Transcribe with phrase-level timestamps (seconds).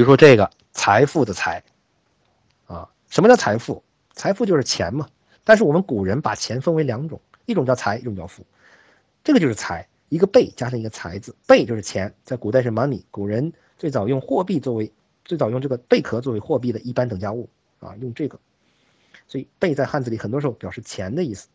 [0.00, 1.62] 比如说这个财富的财，
[2.64, 3.84] 啊，什么叫财富？
[4.14, 5.06] 财富就是钱嘛。
[5.44, 8.46] 但是我们古人把钱分为两种，一种叫财，一种叫富。
[9.22, 13.02] 这个就是财，一个贝加上一个财字，贝就是钱，在古代是 money。
[13.10, 14.90] 古人最早用货币作为，
[15.26, 18.40] 最早用这个贝壳作为货币的一般等价物啊，用这个。
[19.28, 21.48] 所以贝在汉字里很多时候表示钱的意思。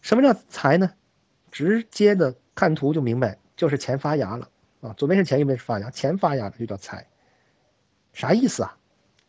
[0.00, 0.92] 什么叫财呢？
[1.50, 4.48] 直接的看图就明白，就是钱发芽了
[4.80, 4.94] 啊。
[4.96, 7.04] 左边是钱，右边是发芽，钱发芽了就叫财。
[8.12, 8.76] 啥意思啊？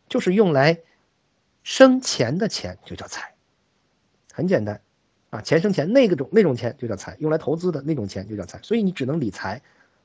[0.08, 0.78] 就是用来
[1.62, 3.34] 生钱的钱就叫财。
[4.32, 4.80] 很简单，
[5.30, 8.58] 啊，钱生钱，那个种那种钱就叫财，用来投资的那种钱就叫财。
[8.62, 9.62] 所以你只能理财，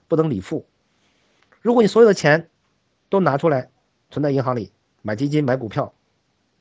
[0.07, 0.65] 不能理富。
[1.61, 2.49] 如果你所有的钱
[3.09, 3.69] 都拿出来
[4.09, 4.71] 存在银行里，
[5.01, 5.93] 买基金、买股票，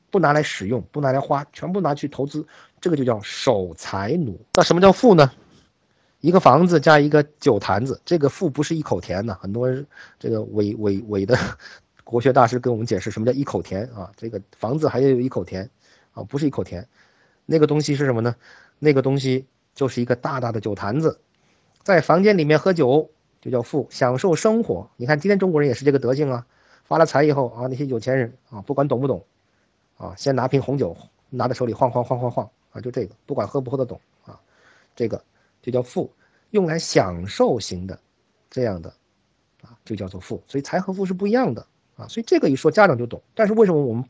[0.09, 2.45] 不拿来使用，不拿来花，全部拿去投资，
[2.81, 4.39] 这个就叫守财奴。
[4.55, 5.31] 那什么叫富呢？
[6.19, 9.37] 一个房子加一个酒坛子，这个富不是一口田呢。
[9.39, 9.87] 很多人
[10.19, 11.37] 这个伪伪伪的
[12.09, 14.11] 国学大师跟我们解释什么叫一口田啊？
[14.17, 15.69] 这个房子还要有一口田
[16.13, 16.87] 啊，不是一口田。
[17.45, 18.35] 那个东西是什么呢？
[18.79, 21.19] 那个东西就是一个大大的酒坛子，
[21.83, 23.11] 在房间里面喝酒
[23.41, 24.89] 就叫富，享受生活。
[24.97, 26.47] 你看今天中国人也是这个德性啊，
[26.83, 29.23] 发了财以后啊，那些有钱人啊，不管懂不懂，
[29.97, 30.97] 啊，先拿瓶红酒
[31.29, 34.41] 拿在手里晃晃晃晃晃啊，就这个，不管喝不喝得懂啊，
[34.95, 35.23] 这个
[35.61, 36.11] 就叫富，
[36.49, 37.99] 用来享受型的
[38.49, 38.89] 这样的
[39.61, 40.41] 啊，就叫做富。
[40.47, 41.67] 所以财和富是不一样的
[41.99, 43.21] 啊，所以这个一说家长就懂。
[43.35, 44.03] 但是为什么我们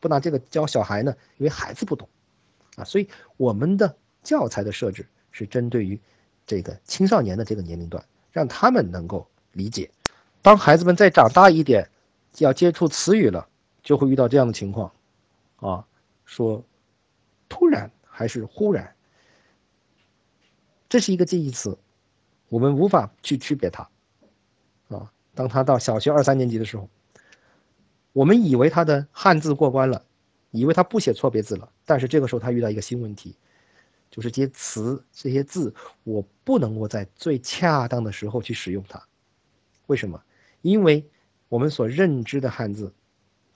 [0.00, 1.14] 不拿这个教小孩呢？
[1.38, 2.08] 因为孩子不懂。
[2.76, 5.98] 啊，所以我们的教材的设置是针对于
[6.44, 9.90] 这个青少年的这个年龄段，让他们能够理解。
[10.42, 11.88] 当孩子们再长大一点，
[12.38, 13.48] 要接触词语了，
[13.82, 14.92] 就会遇到这样的情况，
[15.56, 15.86] 啊，
[16.24, 16.62] 说
[17.48, 18.94] 突然还是忽然，
[20.88, 21.78] 这是一个近义词，
[22.48, 23.88] 我们无法去区别它。
[24.88, 26.88] 啊，当他到小学二三年级的时候，
[28.16, 30.02] 我们以为他的汉字过关了。
[30.52, 33.36] 以为他不写错别字了，但是这个时候他遇到一个新问题，
[34.10, 39.02] 就是这些词、这些字，我不能够在最恰当的时候去使用它。
[39.86, 40.22] 为什么？
[40.62, 41.06] 因为
[41.50, 42.94] 我们所认知的汉字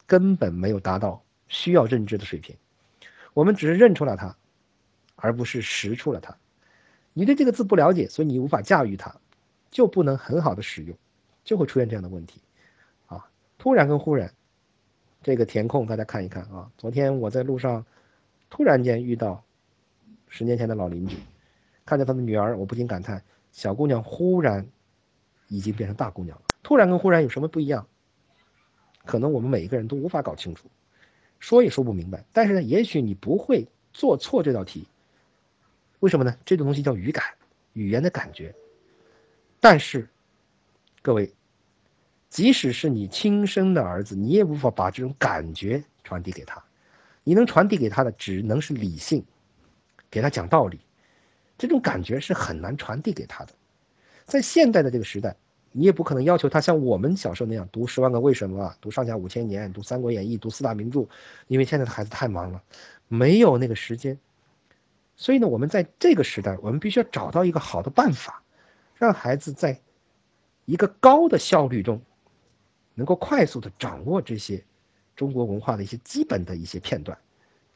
[0.07, 2.55] 根本没有达到需要认知的水平，
[3.33, 4.37] 我们只是认出了它，
[5.17, 6.37] 而不是识出了它。
[7.15, 9.15] 你对这个字不了解，所以你无法驾驭它，
[9.71, 10.99] 就不能很好的使用，
[11.45, 12.43] 就会出现这样的问题。
[13.07, 14.35] 啊，突然跟忽然。
[15.23, 16.71] 这个填空，大家看一看啊。
[16.79, 17.85] 昨天我在路上，
[18.49, 19.45] 突然间遇到
[20.29, 21.17] 十年前的老邻居，
[21.85, 23.23] 看着他的女儿，我不禁感叹：
[23.53, 24.67] 小姑娘忽然
[25.49, 26.45] 已经变成大姑娘了。
[26.63, 27.87] 突然跟忽然有什么不一样？
[29.05, 30.69] 可能我们每一个人都无法搞清楚，
[31.39, 32.25] 说也说不明白。
[32.33, 34.87] 但是呢，也许你不会做错这道题。
[36.01, 36.37] 为什么呢？
[36.47, 37.25] 这种东西叫语感，
[37.75, 38.55] 语言的感觉。
[39.61, 40.09] 但是，
[41.03, 41.31] 各位。
[42.31, 46.63] 即使是你亲生的儿子，你也无法把这种感觉传递给他。
[47.25, 49.23] 你能传递给他的只能是理性，
[50.09, 50.79] 给他讲道理。
[51.59, 53.53] 这种感觉是很难传递给他的。
[54.25, 55.37] 在现代的这个时代，
[55.73, 61.07] 你也不可能要求他像我们小时候那样读《十万个为什么》、读《上下五千年》、读《三国演义》、读四大名著，
[61.49, 62.63] 因为现在的孩子太忙了，
[63.09, 64.17] 没有那个时间。
[65.17, 68.43] 所以呢，我们在这个时代，我们必须要找到一个好的办法，
[68.95, 69.81] 让孩子在
[70.65, 72.01] 一个高的效率中。
[73.01, 74.63] 能够快速的掌握这些
[75.17, 77.19] 中国文化的一些基本的一些片段，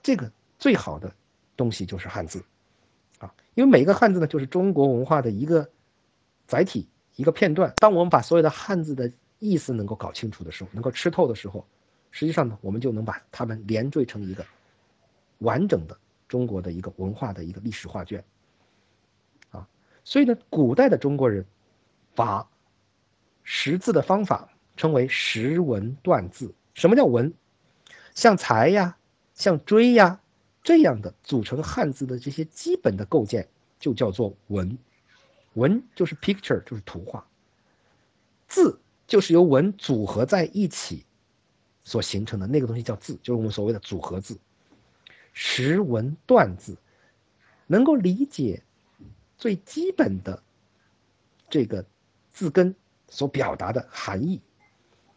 [0.02, 1.10] 这个最好的
[1.56, 2.44] 东西就是汉字，
[3.20, 5.66] 啊，因为每一个汉字呢就是中国文化的一个
[6.46, 6.86] 载体，
[7.16, 7.72] 一个片段。
[7.78, 11.66] 当我们把所有的汉字的意思能够搞清楚的时候，能够吃透的时候，
[12.10, 14.44] 实际上呢，我们就能把它们连缀成一个
[15.38, 15.96] 完整的
[16.28, 18.22] 中国的一个文化的一个历史画卷，
[19.52, 19.66] 啊，
[20.04, 21.46] 所以呢，古代的中国人
[22.14, 22.46] 把
[23.42, 24.50] 识字的方法。
[24.76, 26.54] 称为识文断字。
[26.74, 27.32] 什么叫文？
[28.14, 28.96] 像才呀，
[29.34, 30.20] 像追呀
[30.62, 33.48] 这样的组成汉字的这些基本的构件，
[33.78, 34.76] 就叫做文。
[35.54, 37.26] 文就是 picture，就是图画。
[38.48, 41.04] 字就是由文组合在一起
[41.84, 44.38] 所形成的那个东西叫字，就是我们所谓的组合字。
[45.32, 46.76] 识文断字，
[47.66, 48.62] 能够理解
[49.36, 50.42] 最基本的
[51.48, 51.84] 这个
[52.32, 52.74] 字根
[53.08, 54.40] 所表达的含义。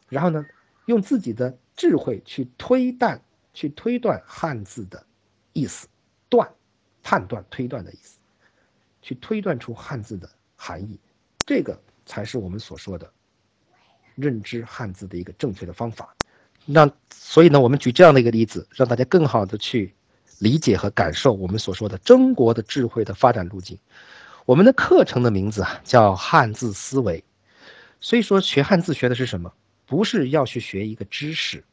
[0.10, 0.46] 然后呢，
[0.86, 3.22] 用自己的智慧去推断、
[3.54, 5.06] 去推断汉字的
[5.54, 5.88] 意思，
[6.30, 6.50] 断、
[7.04, 8.18] 判断、推断的意思，
[9.02, 11.00] 去推断出汉字的含义，
[11.46, 13.12] 这个才是我们所说的
[14.16, 16.16] 认知汉字的一个正确的方法。
[16.66, 19.94] 那所以呢，我们举这样的一个例子，让大家更好的去
[20.40, 23.78] 理解和感受我们所说的中国的智慧的发展路径。
[24.46, 27.24] 我们的课程的名字啊叫汉字思维，
[28.00, 29.54] 所以说学汉字学的是什么？
[29.88, 31.64] 不是要去学一个知识，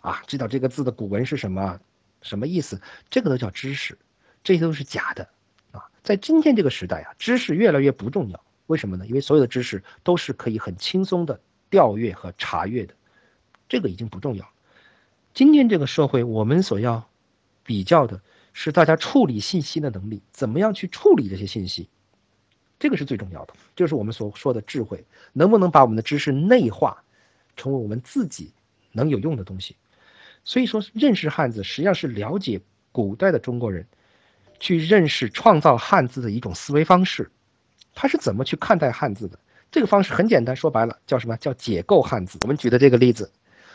[0.00, 1.78] 啊，知道这个字的古文是什么，
[2.22, 2.80] 什么意思，
[3.10, 3.96] 这个都叫知识，
[4.42, 5.28] 这些都是假的，
[5.70, 9.06] 啊，在今天这个时代啊，知识越来越不重要，为什么呢？
[9.06, 12.94] 因为所有的知识都是可以很轻松的调阅和查阅的，
[13.68, 14.50] 这个已经不重要。
[15.34, 17.06] 今天这个社会，我们所要
[17.64, 18.22] 比较的
[18.54, 21.90] 是大家处理信息的能力，怎么样去处理这些信息。
[22.84, 25.02] 这个是最重要的，就是我们所说的智慧，
[25.32, 27.02] 能不能把我们的知识内化，
[27.56, 28.52] 成为我们自己
[28.92, 29.74] 能有用的东西。
[30.44, 32.60] 所以说，认识汉字实际上是了解
[32.92, 33.86] 古代的中国人，
[34.60, 37.30] 去认识创造汉字的一种思维方式，
[37.94, 39.38] 他是怎么去看待汉字的。
[39.72, 42.38] 这个方式很简单，说白了叫什么叫解构汉字。
[42.42, 43.32] 我们举的这个例子。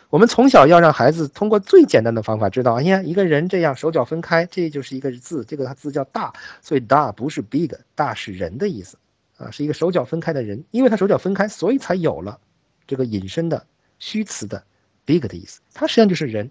[0.10, 6.34] 我们从小要让孩子通过最简单的方法知道，哎呀，一个人这样手脚分开，这就是一个字，这个字叫大，
[6.64, 8.98] 所以大不是 big，大是人的意思，
[9.38, 12.40] 啊，是一个手脚分开的人，因为他手脚分开，所以才有了
[12.88, 13.68] 这个引申的
[14.00, 14.64] 虚词的
[15.06, 16.50] big 的意思，它实际上就是人。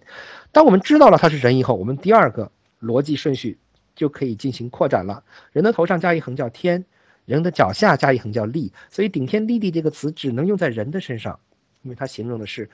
[0.52, 3.58] 当我们知道了他是人以后，我们第二个逻辑顺序
[3.96, 5.24] 就可以进行扩展了。
[5.50, 6.84] 人的头上加一横叫天，
[7.24, 11.40] 人的脚下加一横叫立，所以顶天立地这个词只能用在人的身上，
[11.82, 12.70] 因为它形容的是。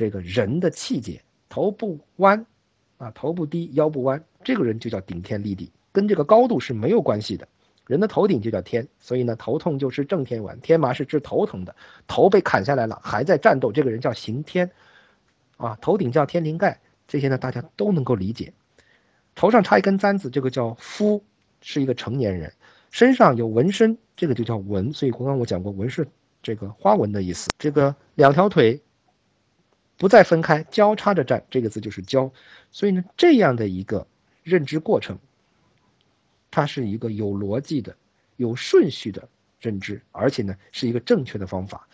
[0.00, 1.20] 这个人的气节，
[1.50, 2.46] 头不弯，
[2.96, 7.46] 啊，头不低，腰不弯，这个人就叫顶天立地，跟这个高度是没有关系的。
[7.86, 11.76] 人的头顶就叫天，所以呢，头痛就是正天丸，天麻是治头疼的。
[12.06, 14.70] 头被砍下来了，还在战斗，这个人叫刑天，
[15.58, 18.54] 啊，头顶叫天灵盖，这些呢大家都能够理解。
[19.34, 21.22] 头上插一根簪子，这个叫夫，
[21.60, 22.50] 是一个成年人。
[22.90, 24.94] 身上有纹身，这个就叫纹。
[24.94, 26.08] 所以刚刚我讲过，纹是
[26.42, 27.50] 这个花纹的意思。
[27.58, 28.80] 这个两条腿。
[30.00, 32.32] 不再分开，交叉着站，这个字就是交。
[32.70, 34.06] 所以呢，这样的一个
[34.42, 35.18] 认知过程，
[36.50, 37.94] 它是一个有逻辑的、
[38.36, 39.28] 有顺序的
[39.60, 41.86] 认知，而且呢，是一个正确的方法。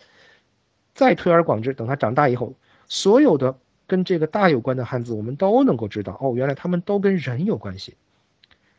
[0.93, 2.55] 再推而广之，等他长大以后，
[2.87, 7.97] 所有的跟这个大有关的汉字，我们都能够知道，哦，原来他们都跟人有关系。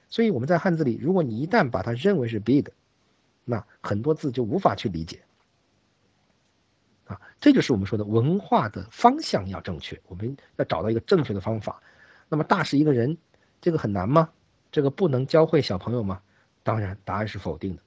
[0.08, 2.64] 所以我们在汉字里，如果你一旦把它认为是 big，
[3.44, 5.20] 那很多字就无法去理解。
[7.08, 11.82] 啊，这就是我们说的文化的方向要正确，我们要找到一个正确的方法。
[12.28, 13.16] 那么大是一个人，
[13.62, 14.28] 这个很难吗？
[14.70, 16.20] 这个不能教会小朋友吗？
[16.62, 17.82] 当然，答案是否定的，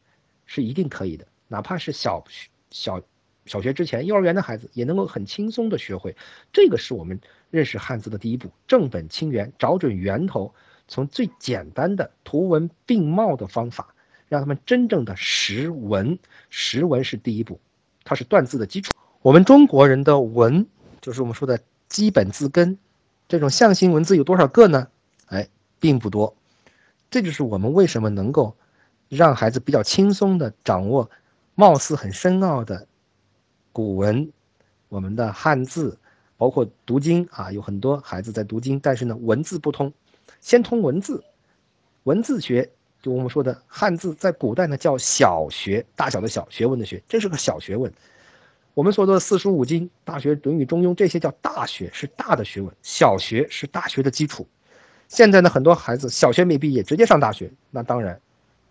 [0.47, 1.27] 是一定可以的。
[1.47, 2.99] 哪怕是小学小
[3.45, 6.17] 小学之前，幼儿园的孩子也能够很轻松的学会。
[6.51, 7.21] 这个是我们
[7.51, 10.55] 认识汉字的第一步，正本清源，找准源头，
[10.87, 13.93] 从最简单的图文并茂的方法，
[14.27, 16.17] 让他们真正的识文。
[16.49, 17.61] 识文是第一步，
[18.03, 18.91] 它是断字的基础。
[19.21, 20.65] 我们中国人的文，
[20.99, 22.79] 就是我们说的基本字根，
[23.27, 24.87] 这种象形文字有多少个呢？
[25.27, 25.47] 哎，
[25.79, 26.35] 并不多。
[27.11, 28.55] 这就是我们为什么能够
[29.09, 31.07] 让孩子比较轻松的掌握
[31.53, 32.87] 貌似很深奥的
[33.71, 34.31] 古文，
[34.89, 35.95] 我们的汉字，
[36.35, 39.93] 包括读经啊，有很多孩子在读经，但是呢，文字不通，
[40.39, 41.23] 先通文字，
[42.05, 42.67] 文字学，
[43.03, 47.93] 就我们说的汉字，在古代呢叫小学，大小的小学问的学，这是个小学问。
[48.73, 54.47] 我们所说的四书五经、大学、论语、中庸这些叫大学，是大的学问；小学是大学的基础。
[55.09, 58.19] 现在呢，很多孩子小学没毕业，直接上大学，那当然，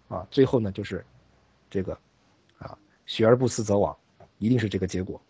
[0.08, 1.04] 啊，最后呢就是
[1.68, 1.92] 这个
[2.58, 3.94] 啊，学而不思则罔，
[4.38, 5.20] 一定是这个结果。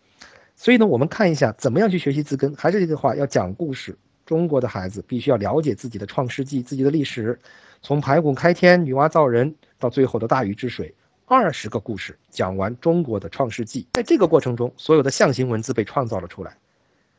[0.55, 2.55] 所以呢，我们看一下怎么样去学习字根。
[2.55, 3.97] 还是这句话，要讲故事。
[4.25, 7.37] 中国的孩子必须要了解自己的创世纪、自己的历史，
[7.81, 10.95] 从排古开天、女娲造人，到最后的大禹治水。
[11.33, 16.57] 二十个故事讲完中国的创世纪，在这个过程中，所有的象形文字被创造了出来，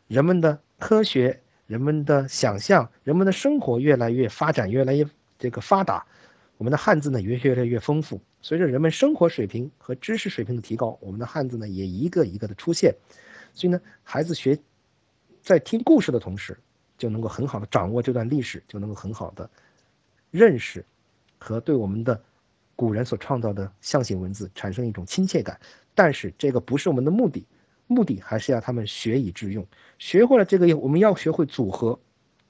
[0.07, 6.04] 人们的科学、人们的想象、人们的生活越来越发展，越来越这个发达，
[6.59, 8.21] 我们的汉字呢也越来越丰富。
[8.42, 12.95] 随着人们生活水平和知识水平的提高，我们的汉字呢也一个一个的出现。
[13.54, 14.59] 所以呢，孩子学
[15.40, 16.59] 在听故事的同时，
[16.99, 19.49] 就能够很好的掌握这段历史，就能够很好的
[20.31, 20.85] 认识
[21.38, 22.23] 和对我们的。
[22.75, 25.61] 古人所创造的象形文字产生一种亲切感，
[25.95, 27.47] 但是这个不是我们的目的，
[27.87, 29.67] 目的还是要他们学以致用。
[29.99, 31.99] 学会了这个，我们要学会组合，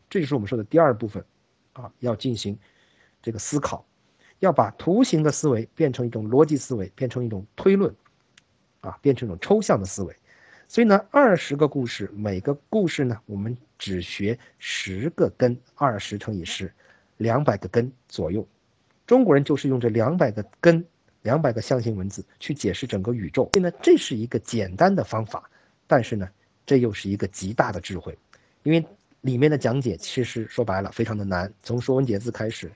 [0.09, 1.25] 这就是我们说的第二部分，
[1.73, 2.59] 啊，要进行
[3.21, 3.85] 这个思考，
[4.39, 7.95] 要把图形的思维变成一种逻辑思维，变成一种推论，
[8.81, 10.17] 啊，变成一种抽象的思维。
[10.69, 16.73] 所以呢，二十个故事，每个故事呢，我们只学十个根，二十乘以十，
[17.19, 18.47] 两百个根左右。
[19.07, 20.85] 中国人就是用这两百个根、
[21.23, 25.49] 两百个象形文字去解释整个宇宙，所以呢，这是一个简单的方法，
[25.87, 26.29] 但是呢，
[26.65, 28.17] 这又是一个极大的智慧，
[28.63, 28.85] 因为
[29.21, 32.71] 里面的讲解其实说白了非常的难，从《说文解字》开始，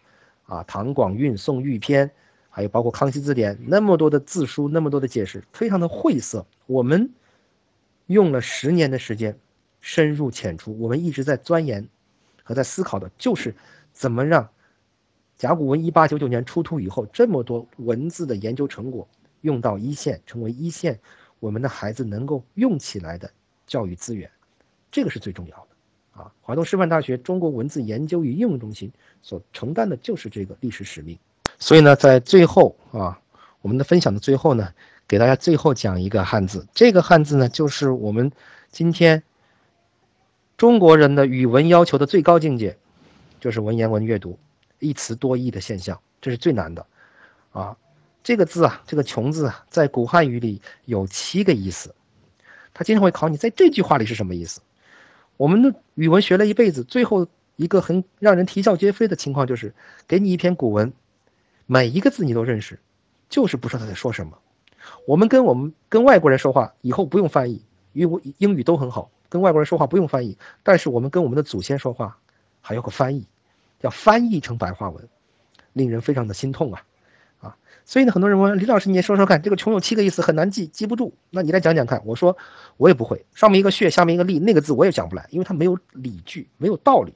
[0.45, 2.11] 啊，唐广韵、宋玉篇，
[2.49, 6.47] 还有包括康熙字典，那么多的字书，那么多的解释，非常的晦涩。
[6.67, 7.11] 我们
[8.07, 9.37] 用了十年的时间，
[9.81, 11.89] 深入浅出，我们一直在钻研
[12.45, 13.55] 和在思考的，就是
[13.93, 14.49] 怎么让
[15.37, 19.07] 甲骨文一八九九年出土以后这么多文字的研究成果
[19.43, 20.99] 用到一线，成为一线
[21.41, 23.31] 我们的孩子能够用起来的
[23.67, 24.31] 教育资源，
[24.91, 26.33] 这个是最重要的啊！
[26.41, 28.91] 华东师范大学中国文字研究与应用中心
[29.23, 31.19] 所承担的就是这个历史使命。
[31.59, 33.21] 所以呢，在最后啊，
[33.61, 34.73] 我们的分享的最后呢。
[35.09, 38.33] 给大家最后讲一个汉字，这个汉字呢，就是我们
[38.73, 39.23] 今天
[40.57, 42.77] 中国人的语文要求的最高境界，
[43.39, 44.37] 就是文言文阅读，
[44.79, 46.87] 一词多义的现象，这是最难的
[47.53, 47.77] 啊。
[48.23, 51.95] 这个字啊，这个“穷”字啊，在古汉语里有七个意思，
[52.75, 54.61] 他经常会考你在这句话里是什么意思。
[55.37, 59.75] 我们的语文学了一辈子，最后一个很让人啼笑皆非的情况就是，
[60.09, 60.93] 给你一篇古文，
[61.67, 62.81] 每一个字你都认识，
[63.29, 64.39] 就是不知道他在说什么。
[65.07, 70.37] 我们跟我们跟外国人说话以后不用翻译，因为英语都很好，跟外国人说话不用翻译。
[70.65, 72.19] 但是我们跟我们的祖先说话，
[72.61, 73.29] 还要个翻译，
[73.87, 75.09] 要翻译成白话文，
[75.73, 76.83] 令人非常的心痛啊
[77.41, 77.57] 啊！
[77.85, 81.15] 所以呢，很多人问李老师，你也说说看，这个“穷”有七个意思，很难记，记不住。
[81.31, 82.03] 那你来讲讲看。
[82.05, 82.37] 我说
[82.77, 87.15] 我也不会，上面一个“穴”，下面一个“立”，那个字我也讲不来，因为它没有理据，没有道理。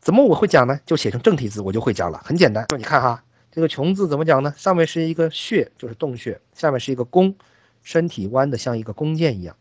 [0.00, 0.78] 怎么我会讲呢？
[0.84, 2.66] 就写成正体字，我就会讲了，很简单。
[2.70, 3.22] 说你看哈。
[3.52, 4.52] 这个“穷”字怎么讲呢？
[4.56, 7.36] 上面是一个穴，就是洞穴；下面是一个弓，
[7.84, 9.56] 身体弯的像一个弓箭一样，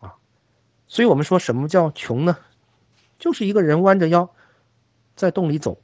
[0.00, 0.14] 啊，
[0.86, 2.38] 所以我们说什么叫“穷”呢？
[3.18, 4.30] 就是一个人弯着腰
[5.18, 5.78] 在洞里走，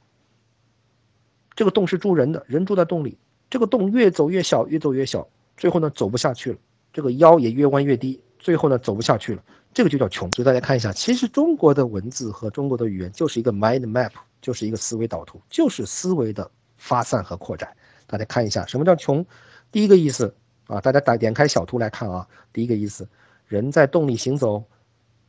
[1.55, 3.17] 这个洞是住人的，人住在洞里，
[3.49, 6.57] 这个洞越走越小，越走越小，最后呢走不下去了，
[6.91, 10.31] 这个腰也越弯越低，最后呢走不下去了，这个就叫穷。
[10.31, 14.11] 所以大家看一下，其实中国的文字和中国的语言就是一个 mind map，
[14.41, 16.49] 就是一个思维导图，就是思维的。
[16.77, 17.75] 发散和扩展，
[18.05, 19.25] 大家看一下什么叫穷？
[19.71, 20.35] 第一个意思
[20.67, 22.27] 啊，大家打点开小图来看啊。
[22.51, 23.07] 第一个意思，
[23.47, 24.65] 人在洞里行走，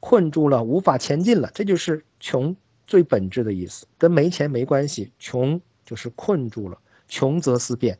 [0.01, 5.13] 困住了，无法前进了，这就是穷最本质的意思，跟没钱没关系。
[5.19, 6.79] 穷就是困住了，
[7.09, 7.99] 穷则思变，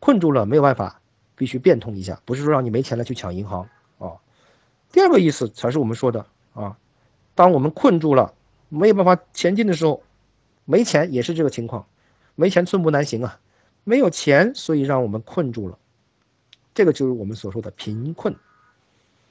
[0.00, 1.00] 困住了没有办法，
[1.36, 3.68] 必须变通一下，不是说让你没钱了去抢银行
[3.98, 4.20] 啊。
[4.90, 6.76] 第二个意思才是我们说的啊，
[7.34, 8.34] 当我们困住了，
[8.68, 10.02] 没有办法前进的时候，
[10.64, 11.86] 没钱也是这个情况。
[12.34, 13.40] 没钱寸步难行啊，
[13.84, 15.78] 没有钱，所以让我们困住了。
[16.74, 18.34] 这个就是我们所说的贫困。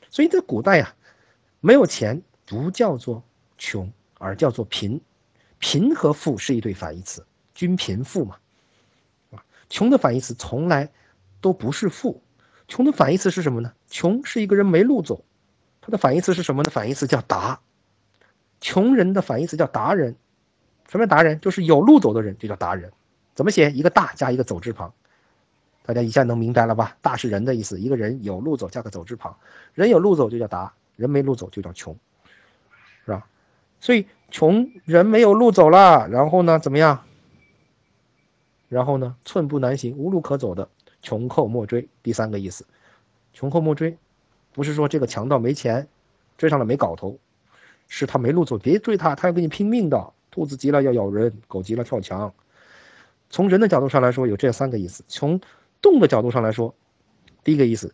[0.09, 0.93] 所以在古代呀，
[1.61, 3.23] 没有钱不叫做
[3.57, 5.01] 穷，而叫做贫。
[5.57, 8.37] 贫和富是一对反义词，均贫富嘛。
[9.31, 10.89] 啊，穷的反义词从来
[11.41, 12.21] 都不是富，
[12.67, 13.73] 穷的反义词是什么呢？
[13.87, 15.23] 穷是一个人没路走，
[15.81, 16.69] 它的反义词是什么呢？
[16.69, 17.59] 反义词叫达。
[18.59, 20.15] 穷人的反义词叫达人。
[20.89, 21.39] 什么叫达人？
[21.39, 22.91] 就是有路走的人，就叫达人。
[23.33, 23.71] 怎么写？
[23.71, 24.93] 一个大加一个走之旁，
[25.83, 26.97] 大家一下能明白了吧？
[27.01, 29.37] 大是人的意思，一个人有路走加个走之旁，
[29.73, 31.97] 人有路走就叫达，人没路走就叫穷，
[33.05, 33.25] 是吧？
[33.81, 37.03] 所以穷人没有路走了，然后呢，怎么样？
[38.69, 40.69] 然后呢，寸步难行，无路可走的，
[41.01, 41.89] 穷寇莫追。
[42.01, 42.65] 第三个意思，
[43.33, 43.97] 穷寇莫追，
[44.53, 45.89] 不是说这个强盗没钱，
[46.37, 47.19] 追上了没搞头，
[47.87, 50.13] 是他没路走，别追他，他要跟你拼命的。
[50.29, 52.33] 兔子急了要咬人，狗急了跳墙。
[53.29, 55.41] 从人的角度上来说，有这三个意思；从
[55.81, 56.73] 动的角度上来说，
[57.43, 57.93] 第一个意思，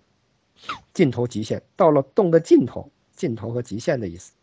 [0.93, 4.33] 尽头极限，到了动的尽头，尽头和极限的意思，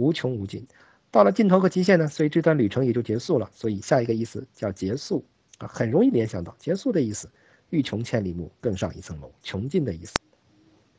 [0.00, 0.66] 无穷无尽。
[1.10, 3.50] 到了尽头和极限呢，所以这段旅程也就结束了。
[3.52, 5.24] 所以下一个意思叫结束
[5.58, 7.30] 啊，很容易联想到结束的意思。
[7.68, 10.14] 欲穷千里目，更上一层楼，穷尽的意思。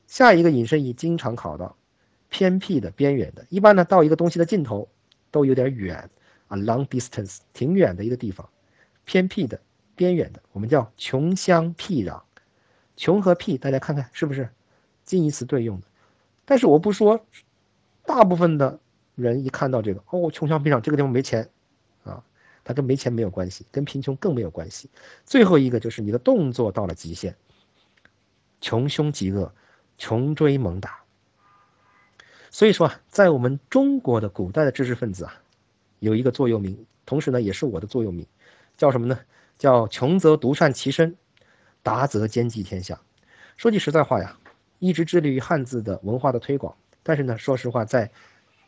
[0.07, 1.75] 下一个引申义经常考到，
[2.29, 4.87] 偏僻的、边缘的，一般呢到一个东西的尽头
[5.31, 6.09] 都有点远。
[6.47, 8.49] 啊，long distance，挺远的一个地方，
[9.05, 9.61] 偏僻的、
[9.95, 12.21] 边远的，我们叫穷乡僻壤。
[12.97, 14.49] 穷和僻，大家看看是不是
[15.05, 15.87] 近义词对用的？
[16.43, 17.25] 但是我不说，
[18.05, 18.81] 大部分的
[19.15, 21.49] 人一看到这个，哦，穷乡僻壤，这个地方没钱
[22.03, 22.23] 啊，
[22.63, 24.89] 它跟没钱没有关系，跟贫穷更没有关系。
[25.25, 27.35] 最后一个就是你的动作到了极限，
[28.59, 29.53] 穷凶极恶，
[29.97, 31.01] 穷追猛打。
[32.49, 35.41] 所以说啊，在我们中国的古代的知识分子啊。
[35.99, 38.25] 有一个座右铭，同时呢也是我的座右铭，
[38.75, 39.19] 叫什么呢？
[39.59, 41.15] 叫穷则独善其身，
[41.83, 42.99] 达则兼济天下。
[43.55, 44.35] 说句实在话呀，
[44.79, 48.09] 一直致力于汉字的文化的推广，但是呢，说实话，在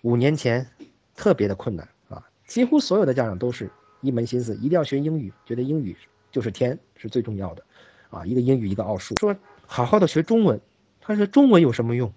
[0.04, 0.70] 五年前
[1.16, 5.96] 特别的困难啊，几乎所有的家长都是一门心思一定要学英语，觉得英语
[6.30, 7.64] 就是天，是最重要的
[8.10, 9.34] 啊，一个英语一个奥数，说
[9.66, 10.60] 好好的学中文，
[11.00, 12.14] 他说中文有什么用？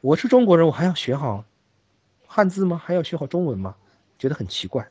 [0.00, 1.44] 我是中国人，我还要学好
[2.26, 2.82] 汉字吗？
[2.84, 3.76] 还要学好中文吗？
[4.18, 4.88] 觉得很奇怪，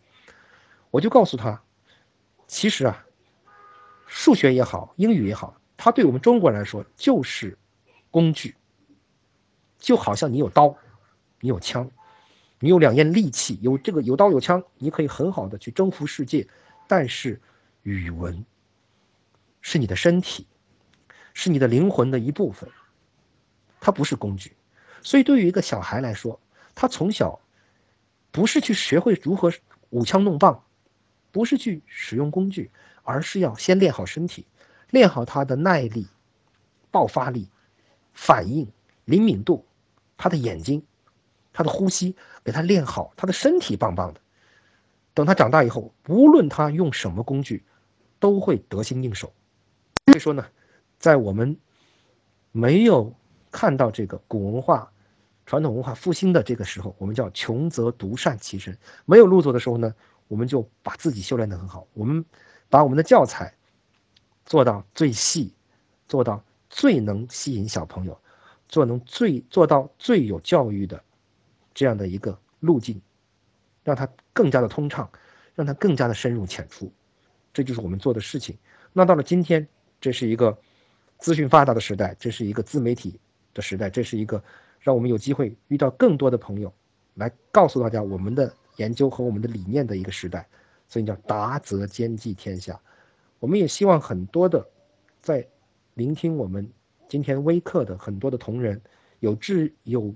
[0.91, 1.62] 我就告诉他，
[2.48, 3.05] 其实啊，
[4.07, 7.57] 数学也好，英语也好，它对我们中国人来说就是
[8.10, 8.55] 工具，
[9.77, 10.74] 就好像你有刀，
[11.41, 11.91] 你有枪，
[12.60, 16.48] 你有两样利器，有这个有刀有枪，你可以很好的去征服世界。
[16.88, 17.41] 但是
[17.83, 18.45] 语文
[19.60, 20.48] 是你的身体，
[21.33, 22.69] 是你的灵魂的一部分，
[23.79, 24.53] 它不是工具。
[25.01, 26.39] 所以对于一个小孩来说，
[26.75, 27.39] 他从小
[28.31, 29.51] 不是去学会如何
[29.89, 30.63] 舞枪弄棒，
[31.31, 32.69] 不是去使用工具，
[33.03, 34.45] 而是要先练好身体，
[34.91, 36.07] 练好他的耐力、
[36.91, 37.50] 爆发力、
[38.13, 38.71] 反应
[39.05, 39.65] 灵敏度。
[40.17, 40.86] 他的眼睛，
[41.53, 44.22] 他的呼吸，给他练好，他的身体棒棒的。
[45.13, 47.63] 等他长大以后，无论他用什么工具，
[48.20, 49.34] 都会得心应手。
[50.05, 50.46] 所以说呢，
[51.00, 51.58] 在我们
[52.51, 53.13] 没有
[53.51, 54.91] 看到这个古文化、
[55.46, 58.77] 传统文化复兴的这个时候，我们叫穷则独善其身。
[59.05, 59.93] 没有路走的时候呢，
[60.27, 61.86] 我们就把自己修炼得很好。
[61.93, 62.24] 我们
[62.70, 63.53] 把我们的教材
[64.46, 65.53] 做到最细，
[66.08, 68.17] 做到最能吸引小朋友。
[68.70, 71.03] 做能最做到最有教育的
[71.74, 73.01] 这样的一个路径，
[73.84, 75.10] 让它更加的通畅，
[75.56, 76.92] 让它更加的深入浅出，
[77.54, 78.58] 这就是我们做的事情。
[78.94, 79.68] 那到了今天，
[80.00, 80.58] 这是一个
[81.18, 83.20] 资讯发达的时代，这是一个自媒体
[83.54, 84.44] 的时代，这是一个
[84.80, 86.74] 让我们有机会遇到更多的朋友，
[87.16, 90.48] 来告诉大家我们的研究和我们的理念的一个时代。
[90.88, 92.78] 所以叫达则兼济天下。
[93.40, 94.68] 我们也希望很多的
[95.22, 95.48] 在
[95.94, 96.70] 聆听我们。
[97.08, 98.82] 今天微课的很多的同仁，
[99.20, 100.13] 有志有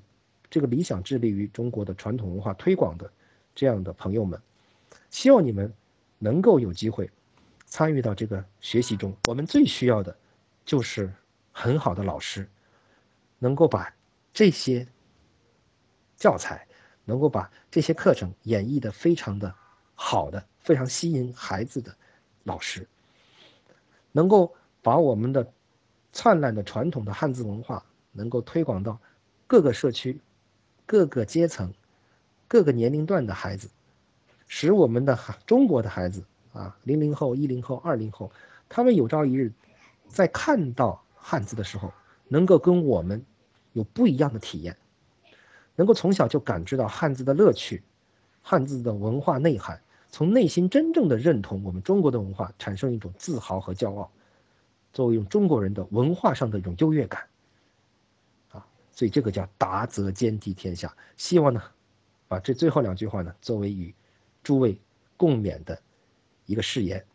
[0.55, 3.11] 这个理想致力于中国的传统文化推广的
[3.53, 4.41] 这样的朋友们，
[5.09, 5.73] 希望你们
[6.17, 7.11] 能够有机会
[7.65, 9.13] 参与到这个学习中。
[9.27, 10.17] 我们最需要的
[10.63, 11.11] 就是
[11.51, 12.47] 很好的老师，
[13.37, 13.93] 能够把
[14.31, 14.87] 这些
[16.15, 16.65] 教材，
[17.03, 19.53] 能够把这些课程演绎的非常的
[19.93, 21.93] 好的，非常吸引孩子的
[22.45, 22.87] 老师，
[24.13, 25.51] 能够把我们的。
[26.13, 28.97] 灿烂的传统的汉字文化能够推广到
[29.47, 30.17] 各个社区、
[30.85, 31.73] 各个阶层、
[32.47, 33.69] 各个年龄段的孩子，
[34.47, 38.31] 使我们的孩中国的孩子啊，零零后、一零后、二零后，
[38.69, 39.51] 他们有朝一日
[40.07, 41.91] 在看到汉字的时候，
[42.27, 43.25] 能够跟我们
[43.73, 44.77] 有不一样的体验，
[45.75, 47.83] 能够从小就感知到汉字的乐趣、
[48.41, 54.11] 汉字的文化内涵，从内心真正的认同我们中国的文化，产生一种自豪和骄傲。
[54.93, 57.27] 作为用中国人的文化上的一种优越感，
[58.95, 60.95] 所以这个叫达则兼济天下。
[61.17, 61.61] 希望呢，
[62.27, 63.93] 把这最后两句话呢，作为与
[64.41, 64.79] 诸位
[65.17, 65.79] 共勉的
[66.45, 67.05] 一个誓言。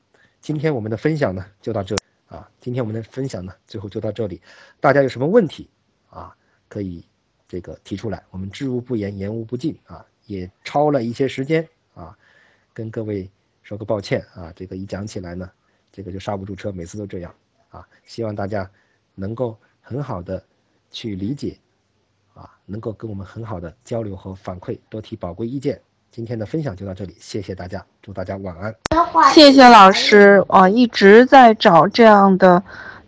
[0.41, 2.49] 今天我们的分享呢，就到这啊。
[2.61, 4.41] 今天我们的分享呢，最后就到这里。
[4.79, 5.69] 大家有什么问题
[6.11, 6.37] 啊，
[6.69, 7.05] 可以
[7.49, 8.23] 这个提出来。
[8.31, 10.07] 我们知无不言，言无不尽啊。
[10.27, 12.17] 也超了一些时间啊，
[12.73, 13.29] 跟各位
[13.63, 14.53] 说个抱歉啊。
[14.55, 15.51] 这个一讲起来呢，
[15.91, 17.35] 这个就刹不住车，每次都这样。
[17.71, 18.71] 啊，希望大家
[19.15, 20.45] 能够很好的
[20.91, 21.59] 去理解，
[22.41, 25.79] 啊，能够跟我们很好的交流和反馈，多提宝贵意见。
[26.11, 28.75] 今天的分享就到这里，谢谢大家，祝大家晚安。
[29.35, 32.63] 谢谢老师，啊，一直在找这样的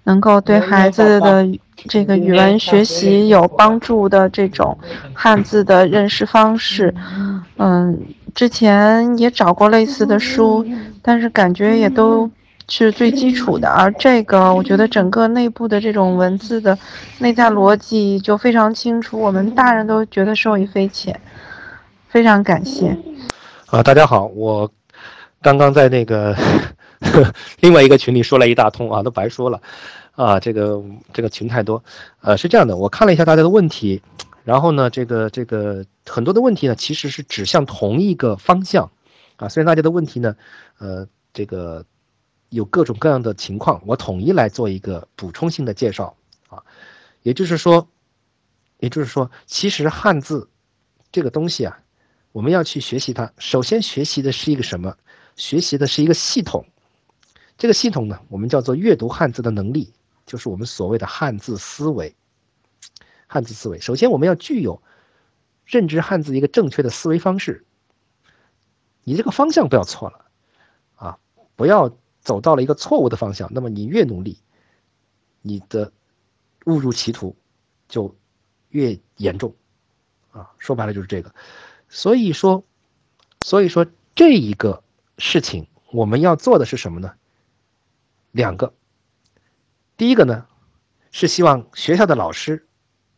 [0.05, 1.49] 能够对孩子的
[1.89, 4.79] 这个语文学习有帮助的这种
[5.15, 6.95] 汉字的认识方式。
[7.57, 7.99] 嗯，
[8.35, 10.67] 之前也找过类似的书，
[11.01, 12.31] 但是感觉也都。
[12.69, 16.79] 是最基础的，而这个我觉得整个内部的这种文字的
[17.19, 21.21] 内在逻辑就非常清楚，我们大人都觉得受益匪浅，
[22.09, 22.97] 非常感谢。
[23.67, 24.71] 啊，大家好，我
[25.43, 26.35] 刚刚在那个
[27.61, 29.61] 另外一个群里说了一大通啊，都白说了
[30.13, 31.83] 啊，这个这个群太多，
[32.23, 34.01] 呃，是这样的，我看了一下大家的问题，
[34.45, 38.91] 然后呢，这个这个很多的问题呢，其实是指向同一个方向
[39.37, 40.37] 啊，虽然大家的问题呢，
[40.79, 41.85] 呃，这个。
[42.53, 46.15] 有各种各样的情况，我统一来做一个补充性的介绍
[46.49, 46.63] 啊，
[47.23, 47.89] 也就是说，
[48.79, 50.51] 也就是说，其实汉字
[51.11, 51.83] 这个东西啊，
[52.31, 54.95] 我们要去学习它，首先学习的是一个什么？
[55.35, 56.67] 学习的是一个系统。
[57.57, 59.91] 这个系统呢，我们叫做阅读汉字的能力，
[60.27, 62.15] 就是我们所谓的汉字思维。
[63.27, 64.83] 汉字思维，首先我们要具有
[65.65, 67.65] 认知汉字一个正确的思维方式。
[69.05, 70.27] 你这个方向不要错了
[70.97, 71.19] 啊，
[71.57, 71.97] 不要。
[72.23, 74.39] 走到了一个错误的方向，那么你越努力，
[75.43, 75.93] 你的
[76.67, 77.37] 误入歧途
[77.89, 78.17] 就
[78.69, 79.55] 越严重，
[80.31, 81.35] 啊，说白了就是这个。
[81.89, 82.65] 所以说，
[83.45, 84.85] 所以说这一个
[85.19, 87.13] 事情我们要做的是什么呢？
[88.31, 88.73] 两个，
[89.97, 90.47] 第一个呢
[91.11, 92.67] 是希望学校的老师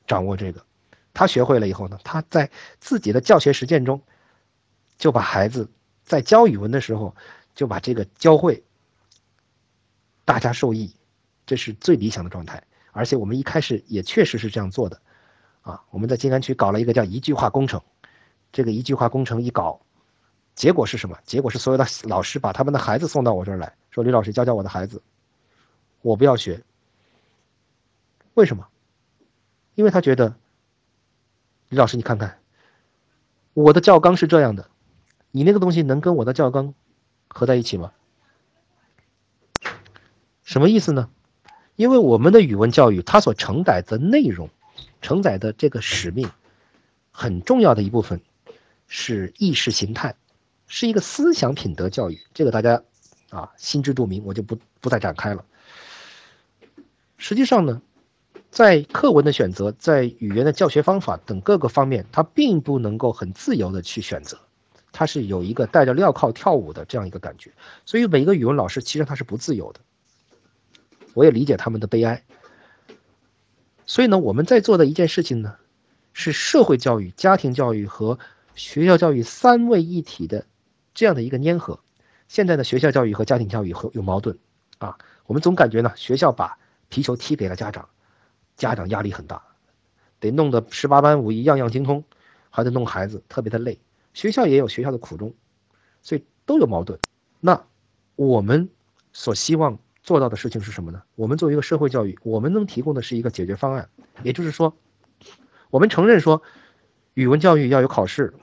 [0.06, 0.64] 掌握这个，
[1.12, 4.02] 他学会了以后呢，他在自己的教学实践中
[4.96, 5.68] 就把孩子
[6.04, 7.14] 在教语文的时候
[7.54, 8.64] 就把这个教会。
[10.24, 10.94] 大家受益，
[11.46, 12.62] 这是最理想的状态。
[12.92, 15.00] 而且我们一开始也确实是这样做的，
[15.62, 17.82] 啊，我们在静安区搞了一个叫一句话工程，
[18.52, 19.80] 这个一句话工程一搞，
[20.54, 21.18] 结果是什么？
[21.24, 25.02] 结果是所有的老师把他们的孩子送到我这儿来说：“李老师教教我的孩子，
[26.02, 26.62] 我不要学。”
[28.34, 28.68] 为什么？
[29.74, 30.36] 因为他觉得，
[31.68, 32.38] 李老师你看看，
[33.54, 34.70] 我的教纲是这样的，
[35.32, 36.74] 你那个东西能跟我的教纲
[37.26, 37.92] 合在一起吗？
[40.44, 41.08] 什么意思呢？
[41.74, 44.50] 因为我们的语文教育，它所承载的内容、
[45.02, 46.28] 承载的这个使命，
[47.10, 48.20] 很重要的一部分
[48.86, 50.14] 是意识形态，
[50.68, 52.20] 是一个思想品德教育。
[52.32, 52.82] 这个大家
[53.30, 55.44] 啊心知肚明，我就不不再展开了。
[57.16, 57.80] 实际上呢，
[58.50, 64.38] 在课文的选择、在语言的教学方法等各个方面，它并不能够很自由的去选择，
[64.92, 67.50] 它是有一个带着镣铐跳舞的这样一个感觉。
[67.86, 69.80] 所以每一个语文老师其实他是不自由的。
[71.14, 72.24] 我也理解他们的悲哀，
[73.86, 75.56] 所以呢，我们在做的一件事情呢，
[76.12, 78.18] 是社会教育、家庭教育和
[78.56, 80.44] 学校教育三位一体的
[80.92, 81.78] 这样的一个粘合。
[82.26, 84.36] 现在呢，学校教育和家庭教育和有矛盾
[84.78, 87.88] 啊，我们总感觉呢，学校把皮球踢给了家长，
[88.56, 89.40] 家长压力很大，
[90.18, 92.02] 得弄得十八般武艺样样精通，
[92.50, 93.78] 还得弄孩子，特别的累。
[94.14, 95.32] 学校也有学校的苦衷，
[96.02, 96.98] 所以都有矛盾。
[97.38, 97.64] 那
[98.16, 98.68] 我们
[99.12, 99.78] 所希望。
[100.04, 101.02] 做到的事情是什么呢？
[101.16, 103.88] 我们作为一个社会教育，我们能提供的是一个解决方案，
[104.22, 104.76] 也就是说，
[105.70, 106.42] 我们承认说，
[107.14, 108.34] 语文教育要有考试，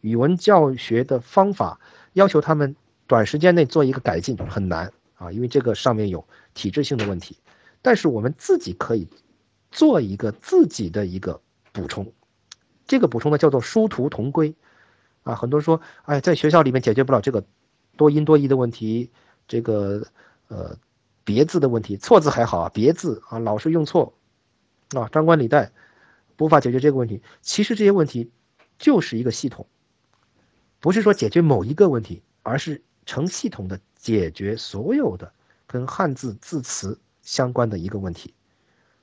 [0.00, 1.80] 语文教学的方法
[2.12, 2.76] 要求他们
[3.08, 7.36] 短时间内做一个改进很难啊，因为这个上面有体制性的问题。
[7.82, 9.08] 但是我们自己可以
[9.72, 11.40] 做一个自己的一个
[11.72, 12.12] 补充，
[12.86, 14.54] 这个补充呢叫做殊途同归
[15.24, 15.34] 啊。
[15.34, 17.42] 很多人说，哎，在学校里面解决不了这个
[17.96, 19.10] 多音多义的问题，
[19.48, 20.06] 这个
[20.46, 20.78] 呃。
[21.24, 24.14] 别字的问题，错字还好啊，别字啊老是用错，
[24.94, 25.70] 啊张冠李戴，
[26.38, 27.22] 无法解决这个问题。
[27.40, 28.30] 其实这些问题
[28.78, 29.66] 就是一个系统，
[30.80, 35.32] 不是说解决某一个问题，而是成系统的解决所有的
[35.68, 38.34] 跟汉字字词相关的一个问题，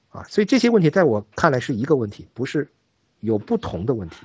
[0.10, 2.70] 啊，所以这些问题在我看来是一个问题，不是
[3.22, 4.18] 有不同的问题。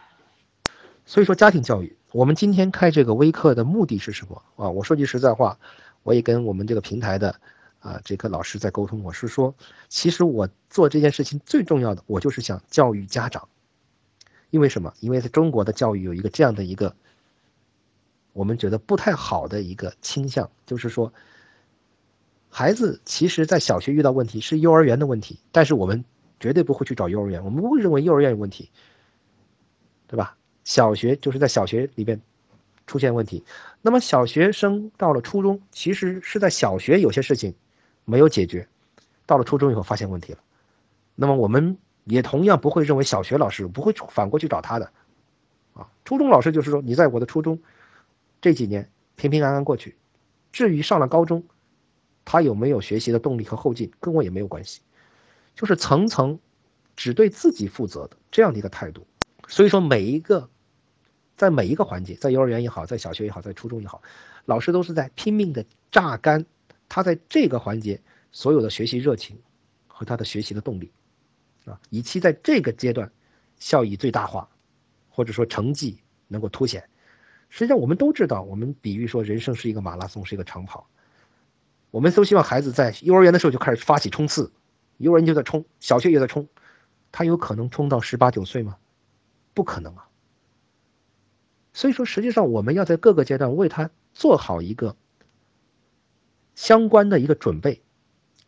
[1.06, 4.70] 所以说家庭教育，我们今天开这个微课的目的是什么啊？
[4.70, 5.58] 我说句实在话，
[6.02, 7.40] 我也跟我们这个平台的。
[7.84, 9.54] 啊，这个老师在沟通，我是说，
[9.90, 13.46] 其实我做这件事情最重要的，我就是想教育家长。
[14.48, 14.94] 因为什么？
[15.00, 16.96] 因为在中国的教育有一个这样的一个，
[18.32, 21.12] 我们觉得不太好的一个倾向，就是说，
[22.48, 26.02] 孩子其实在小学遇到问题是幼儿园的问题，但是我们
[26.40, 28.70] 绝对不会去找幼儿园，我们不会认为幼儿园有问题，
[30.06, 30.38] 对吧？
[30.64, 32.18] 小学就是在小学里边。
[32.86, 33.42] 出现问题，
[33.80, 37.54] 那么小学生到了初中，其实是在小学有些事情
[38.04, 38.68] 没有解决，
[39.26, 40.38] 到了初中以后发现问题了，
[41.14, 44.92] 那么我们也同样不会认为小学老师不会反过去找他的，
[45.74, 47.60] 啊，初中老师就是说你在我的初中
[48.40, 49.96] 这几年平平安安过去，
[50.52, 51.44] 至于上了高中，
[52.24, 54.80] 他有没有学习的动力和后劲，跟我也没有关系，
[55.54, 56.38] 就是层层
[56.96, 59.06] 只对自己负责的这样的一个态度，
[59.48, 60.48] 所以说每一个。
[61.36, 64.00] 在每一个环节，在幼儿园也好，在小学也好，在初中也好，
[64.44, 66.46] 老师都是在拼命的榨干
[66.94, 69.36] 他在这个环节所有的学习热情
[69.88, 70.92] 和他的学习的动力，
[71.64, 73.10] 啊，以期在这个阶段
[73.56, 74.48] 效益最大化，
[75.08, 76.88] 或者说成绩能够凸显。
[77.48, 80.88] 实际上，我们都知道，我们比喻说人生是一个马拉松，是一个长跑。
[81.90, 84.52] 我们都希望孩子在幼儿园的时候就开始发起冲刺，
[84.98, 86.46] 幼儿园就在冲，小学也在冲，
[87.10, 88.76] 他有可能冲到十八九岁吗？
[89.52, 90.06] 不可能啊。
[91.72, 94.94] 所以说，实际上我们要在各个阶段为他做好一个
[96.54, 97.80] 相关的一个准备，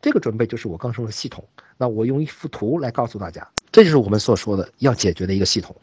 [0.00, 1.44] 这个准备就是我刚说的系统。
[1.76, 5.74] 那我用一幅图来告诉大家，这就是我们所说的要解决的一个系统。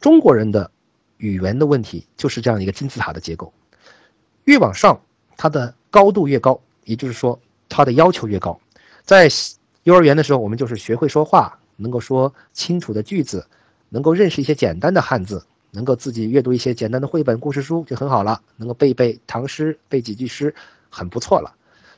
[0.00, 0.70] 中国人的
[1.16, 3.52] 语言的问题就是这样一个金字塔的结构，
[4.44, 5.00] 越往上，
[5.36, 8.60] 它的高度越高，也就是说，它的要求越高。
[9.02, 9.28] 在
[9.82, 13.46] 幼儿园的时候，我们就是学会说话，能够说清楚的句子，
[13.88, 15.44] 能够认识一些简单的汉字。
[15.70, 20.54] 能够自己阅读一些简单的绘本故事书就很好了，能够背背唐诗，背几句诗，
[20.90, 21.54] 很不错了。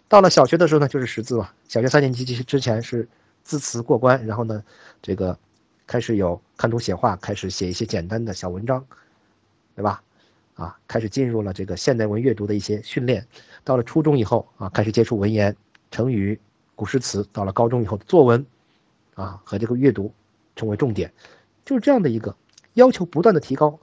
[0.08, 1.52] 到了小学的时候呢，就是识字了。
[1.68, 3.08] 小学三年级其实之前是
[3.42, 4.62] 字词过关，然后呢，
[5.00, 5.38] 这个
[5.86, 8.84] 开始有看图写画，开始写一些简单的小文章，
[9.76, 10.02] 对吧？
[10.54, 13.26] 啊，开始进入了这个现代文阅读的一些训练。
[13.64, 15.56] 到了初中以后啊，开始接触文言、
[15.90, 16.38] 成语、
[16.74, 17.26] 古诗词。
[17.32, 18.44] 到了高中以后，作文
[19.14, 20.12] 啊和这个阅读
[20.56, 21.12] 成为重点，
[21.64, 22.36] 就是这样的一个。
[22.74, 23.80] 要求不断的提高。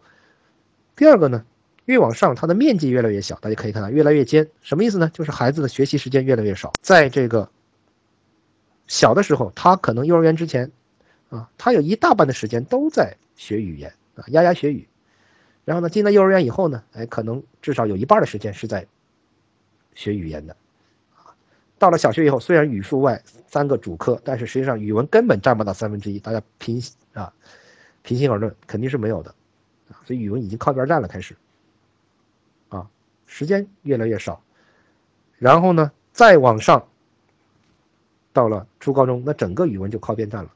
[0.96, 1.46] 第二个呢，
[1.88, 5.10] 越往上，它的面积越来越小，大家可以看到越来越尖，什么意思呢？
[5.14, 6.74] 就是孩子的学习时间越来越少。
[6.82, 7.50] 在这个
[8.88, 10.70] 小的时候，他可能幼儿园之前
[11.30, 14.86] 啊，他有一大半的时间都在学语言啊，牙牙学语。
[15.64, 18.86] 然后呢，进了幼儿园以后呢，哎，可能至少有一半的时间是在
[19.96, 20.56] 学语言的。
[21.80, 26.20] 到了小学以后，虽然语数外三个主科，但是实际上语文根本占不到三分之一。
[26.20, 26.82] 大家平
[27.14, 27.32] 啊，
[28.02, 29.34] 平心而论，肯定是没有的
[29.90, 30.04] 啊。
[30.06, 31.36] 所以语文已经靠边站了，开始，
[33.28, 34.42] 时间越来越少。
[35.38, 36.88] 然后呢，再往上，
[38.34, 40.52] 到了初高中，那整个语文就靠边站了。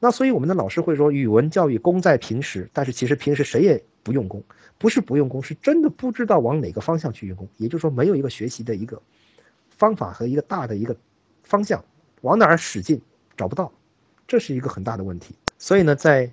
[0.00, 4.42] 那所以我们的老师会说，语文教育功在平时，但是其实平时谁也不用功，
[4.78, 7.46] 不是不用功，是真的不知道往哪个方向去用功。
[7.58, 9.00] 也就是说，没有一个学习的一个。
[9.70, 10.94] 方法和一个大的一个
[11.42, 11.82] 方向，
[12.20, 13.00] 往哪儿使劲
[13.34, 13.72] 找不到，
[14.26, 15.34] 这是一个很大的问题。
[15.56, 16.30] 所以呢，在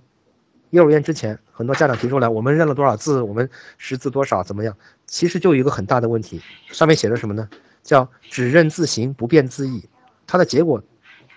[0.69, 4.75] 幼儿园之前，很多家长提出来，我们认了多少字，我们识字多少，怎么样？
[5.05, 7.49] 其实就有一个很大的问题，上面写着什么呢？
[7.83, 9.87] 叫只认字形，不辨字义。
[10.25, 10.83] 它的结果，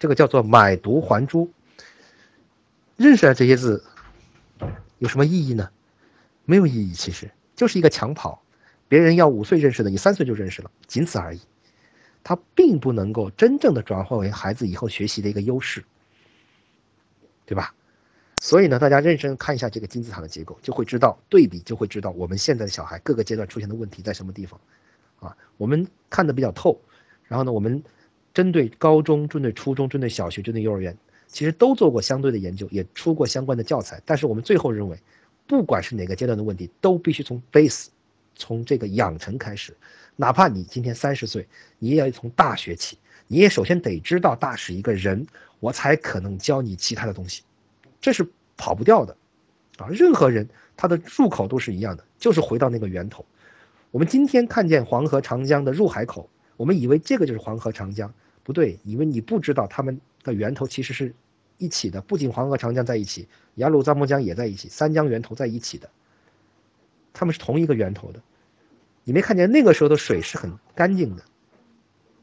[0.00, 1.50] 这个叫做买椟还珠。
[2.96, 3.84] 认识了这些字，
[4.98, 5.70] 有什么意义呢？
[6.44, 8.42] 没有意义，其实就是一个抢跑。
[8.88, 11.40] 别人要五岁认识的，你三岁就认识了，仅此而已。
[12.24, 15.84] 它并不能够真正的转化为孩子以后学习的一个优势，
[17.46, 17.72] 对吧？
[18.42, 24.58] 所以呢，大家认真看一下这个金字塔的结构，就会知道对比，就会知道我们现在的小孩各个阶段出现的问题在什么地方，
[25.20, 26.80] 啊，我们看的比较透。
[27.28, 27.84] 然后呢，我们
[28.32, 30.96] 针对高中、针对初中、针对小学、针对幼儿园，
[31.28, 34.00] 其实都做过相对的研究，也出过相关的教材。
[34.06, 34.98] 但是我们最后认为，
[35.46, 37.88] 不管是哪个阶段的问题，都必须从 base，
[38.34, 39.76] 从这个养成开始。
[40.16, 41.46] 哪怕你今天三十岁，
[41.78, 45.26] 你也要从大学起，你也首先得知道大是一个人，
[45.60, 47.42] 我才可能教你其他的东西，
[48.00, 49.16] 这是跑不掉的，
[49.78, 53.24] 啊，任何人他的入口都是一样的，就是回到那个源头。
[53.90, 61.12] 我们今天看见黄河、长江的入海口，我们以为这个就是黄河、长江，不对，因为你不知道他们的源头其实是
[61.58, 65.90] 一起的，不仅黄河、长江在一起，雅鲁藏布江也在一起，三江源头在一起的，
[67.12, 68.20] 他们是同一个源头的。
[69.04, 71.22] 你没看见那个时候的水是很干净的，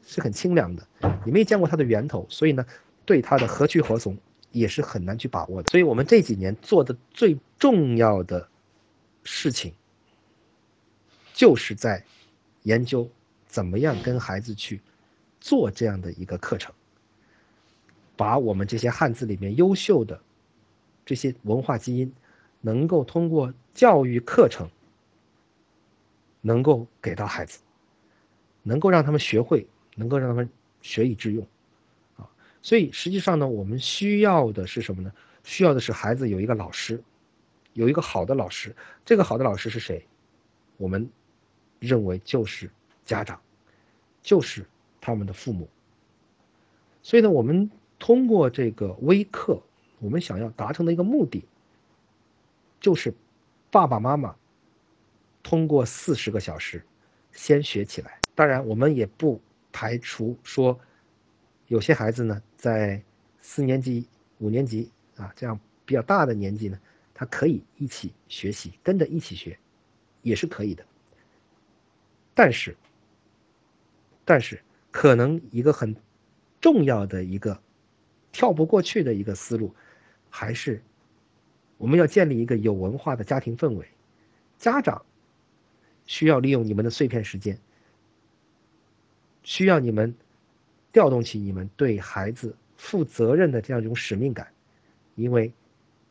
[0.06, 0.86] 是很清凉的。
[1.24, 2.64] 你没见过它的源头，所以呢，
[3.04, 4.16] 对它的何去何从
[4.52, 5.70] 也是很难去把握的。
[5.70, 8.48] 所以我们这几年做的最重要的
[9.24, 9.72] 事情，
[11.32, 12.04] 就是在
[12.62, 13.08] 研究
[13.46, 14.80] 怎么样跟孩子去
[15.40, 16.74] 做这样的一个课程，
[18.16, 20.20] 把我们这些汉字里面优秀的
[21.04, 22.12] 这些文化基因，
[22.60, 24.68] 能够通过教育课程。
[26.40, 27.58] 能够给到孩子，
[28.62, 30.48] 能够让他们学会，能够让他们
[30.80, 31.44] 学以致用，
[32.62, 35.12] 所以实际上呢，我们需要的是什么呢？
[35.44, 37.02] 需要的是孩子有一个老师，
[37.72, 38.74] 有一个好的老师。
[39.04, 40.06] 这个好的老师是谁？
[40.76, 41.08] 我们
[41.78, 42.70] 认为就是
[43.04, 43.40] 家长，
[44.22, 44.66] 就是
[45.00, 45.68] 他们的父母。
[47.02, 49.62] 所以呢，我们通过这个微课，
[50.00, 51.44] 我们想要达成的一个目的，
[52.80, 53.14] 就是
[53.70, 54.36] 爸爸妈妈。
[55.42, 56.84] 通过四十个小时，
[57.32, 58.20] 先学起来。
[58.34, 59.40] 当然，我们也不
[59.72, 60.78] 排除说，
[61.68, 63.02] 有些孩子呢，在
[63.40, 64.06] 四年级、
[64.38, 66.78] 五年级啊这样比较大的年纪呢，
[67.14, 69.58] 他可以一起学习，跟着一起学，
[70.22, 70.84] 也是可以的。
[72.34, 72.76] 但是，
[74.24, 75.94] 但是可能一个很
[76.60, 77.60] 重要的一个
[78.32, 79.74] 跳不过去的一个思路，
[80.28, 80.82] 还是
[81.76, 83.86] 我们要建立一个有文化的家庭氛围，
[84.58, 85.04] 家长。
[86.06, 87.58] 需要利用你们的碎片时间，
[89.42, 90.14] 需要你们
[90.92, 94.48] 调动起你们对孩子负责任的这样一种使命感，
[95.14, 95.52] 因为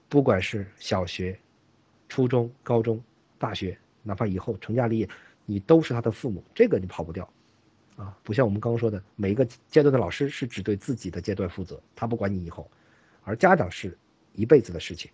[0.09, 1.37] 不管是小学、
[2.07, 3.01] 初中、高中、
[3.37, 5.09] 大学，哪怕以后成家立业，
[5.45, 7.27] 你都是他的父母，这个你跑不掉
[7.95, 8.17] 啊！
[8.23, 12.69] 不像我们刚刚说的，每一个阶段的老师是只对自己的阶段负责，他不管你以后，
[13.23, 13.97] 而家长是
[14.33, 15.11] 一辈子的事情。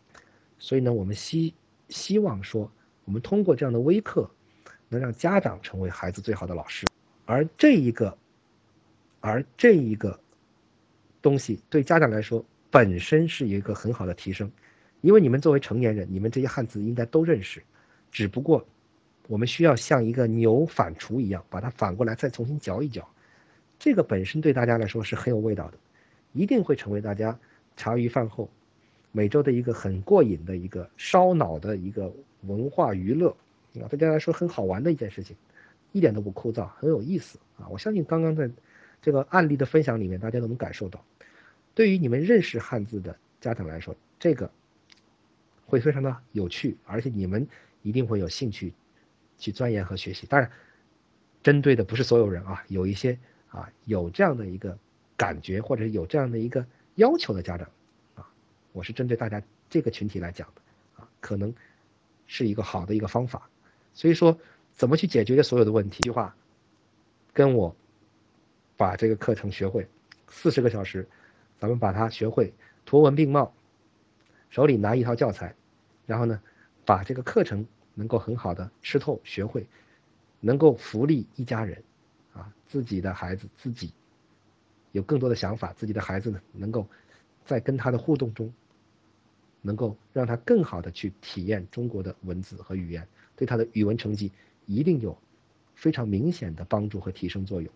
[0.60, 1.54] 所以呢，我们希
[1.90, 2.72] 希望说，
[3.06, 4.30] 我们通过这样的微课。
[4.90, 6.86] 能让家长成为孩子最好的老师，
[7.26, 8.16] 而这一个，
[9.26, 10.20] 而这一个
[11.22, 14.52] 东西对家长来说本身是一个很好的提升，
[15.00, 17.64] 因为你们作为成年人，你们这些汉字应该都认识，
[18.12, 18.68] 只不过
[19.30, 23.08] 我们需要像一个牛反刍一样，把它反过来再重新嚼一嚼，
[23.80, 25.78] 这个本身对大家来说是很有味道的，
[26.34, 27.40] 一定会成为大家
[27.78, 28.50] 茶余饭后
[29.14, 33.34] 每周的一个很过瘾的一个烧脑的一个文化娱乐。
[33.82, 35.34] 啊，对大家来说很好玩的一件事情，
[35.94, 37.70] 一点都不枯燥，很有意思啊！
[37.70, 38.52] 我相信刚刚在
[39.04, 41.04] 这个案例的分享里面，大家都能感受到，
[41.76, 44.50] 对于你们认识汉字的家长来说，这个
[45.66, 47.46] 会非常的有趣，而且你们
[47.82, 48.74] 一定会有兴趣
[49.38, 50.26] 去钻研和学习。
[50.26, 50.50] 当然，
[51.44, 54.80] 针对的不是所有人啊，有一些啊有这样的一个
[55.18, 57.70] 感觉，或者是有这样的一个要求的家长
[58.16, 58.30] 啊，
[58.72, 60.62] 我是针对大家这个群体来讲的
[61.02, 61.54] 啊，可能
[62.26, 63.50] 是一个好的一个方法。
[63.94, 64.40] 所以说，
[64.72, 65.98] 怎么去解决所有的问题？
[65.98, 66.34] 一句话，
[67.34, 67.76] 跟我
[68.84, 69.88] 把这个课程学会，
[70.28, 71.08] 四十个小时，
[71.58, 73.54] 咱们把它学会，图文并茂，
[74.50, 75.56] 手里拿一套教材，
[76.06, 76.42] 然后呢，
[76.84, 79.66] 把这个课程能够很好的吃透学会，
[80.42, 81.82] 能够福利一家人，
[82.34, 83.94] 啊，自己的孩子自己
[84.92, 86.86] 有更多的想法，自己的孩子呢，能够
[87.46, 88.54] 在跟他的互动中，
[89.62, 93.08] 能够让他更好的去体验中国的文字和语言。
[93.38, 94.30] 对他的语文成绩
[94.66, 95.18] 一定有
[95.74, 97.74] 非常明显的帮助和提升作用，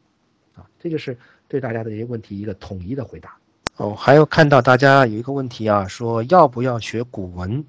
[0.58, 1.17] 啊，这就是
[1.48, 3.38] 对大家的一些问题一个统一的回答。
[3.78, 7.63] 哦，还有看到大家有一个问题啊，说要不要学古文？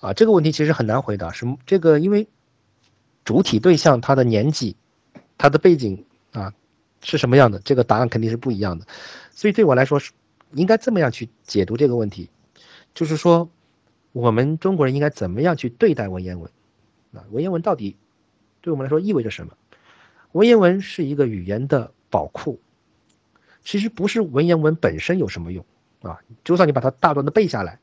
[0.00, 2.28] 啊，这个问题其实很难回答，是这个因为
[3.24, 4.76] 主体对象他的年纪、
[5.36, 6.54] 他的背景啊
[7.02, 8.86] 是什么样的，这个答案肯定是不一样的。
[9.32, 10.12] 所以对我来说是
[10.52, 12.30] 应该这么样去解读这个问题，
[12.94, 13.48] 就是说
[14.12, 16.50] 我们中国人应该怎么样去对待文言文？
[17.14, 17.96] 啊，文言文到底
[18.60, 19.52] 对我们来说意味着什么？
[20.32, 22.60] 文言文是一个语言的宝库，
[23.64, 25.64] 其实不是文言文本身有什么用
[26.02, 27.80] 啊，就算你把它大段的背下来，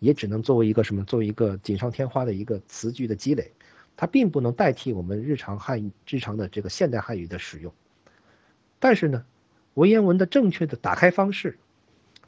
[0.00, 3.52] 也只能作为一个什么，作为一个锦上添花的一个词句的积累，
[3.96, 7.72] 它并不能代替我们日常汉语、日常的这个现代汉语的使用。
[8.78, 9.24] 但是呢，
[9.72, 11.58] 文言文的正确的打开方式，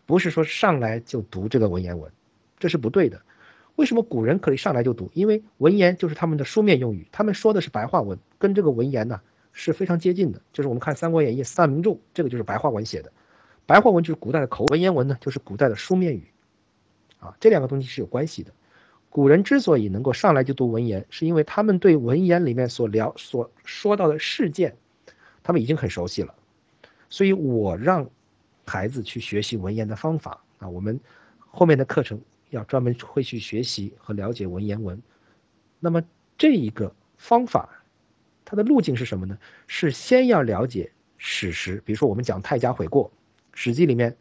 [0.07, 2.11] 不是说上来就读这个文言文，
[2.59, 3.21] 这是不对的。
[3.75, 5.11] 为什么古人可以上来就读？
[5.13, 9.21] 因为文言就是他们的书面用语，他们说的是白话文，跟这个文言呢
[9.57, 10.41] 是非常接近的。
[10.53, 13.11] 就是我们看《三国演义》三名著，这个就是白话文写的，
[13.65, 16.29] 白话文就是古代的口文言文呢，就是古代的书面语，
[17.19, 18.53] 啊，这两个东西是有关系的。
[19.09, 24.77] 古人之所以能够上来就读文言，是因为他们对文言里面所聊所说到的事件，
[25.43, 26.35] 他们已经很熟悉了。
[27.09, 28.11] 所以我让
[28.67, 31.01] 孩子去学习文言的方法啊，我们
[31.39, 32.21] 后面的课程。
[32.51, 35.03] 要专门会去学习和了解文言文，
[35.81, 36.01] 那么
[36.39, 37.76] 这一个方法，
[38.47, 39.37] 它的路径是什么呢？
[39.67, 43.11] 是先要了解史实，比如说我们讲太甲悔过，
[43.53, 44.17] 《史记》里面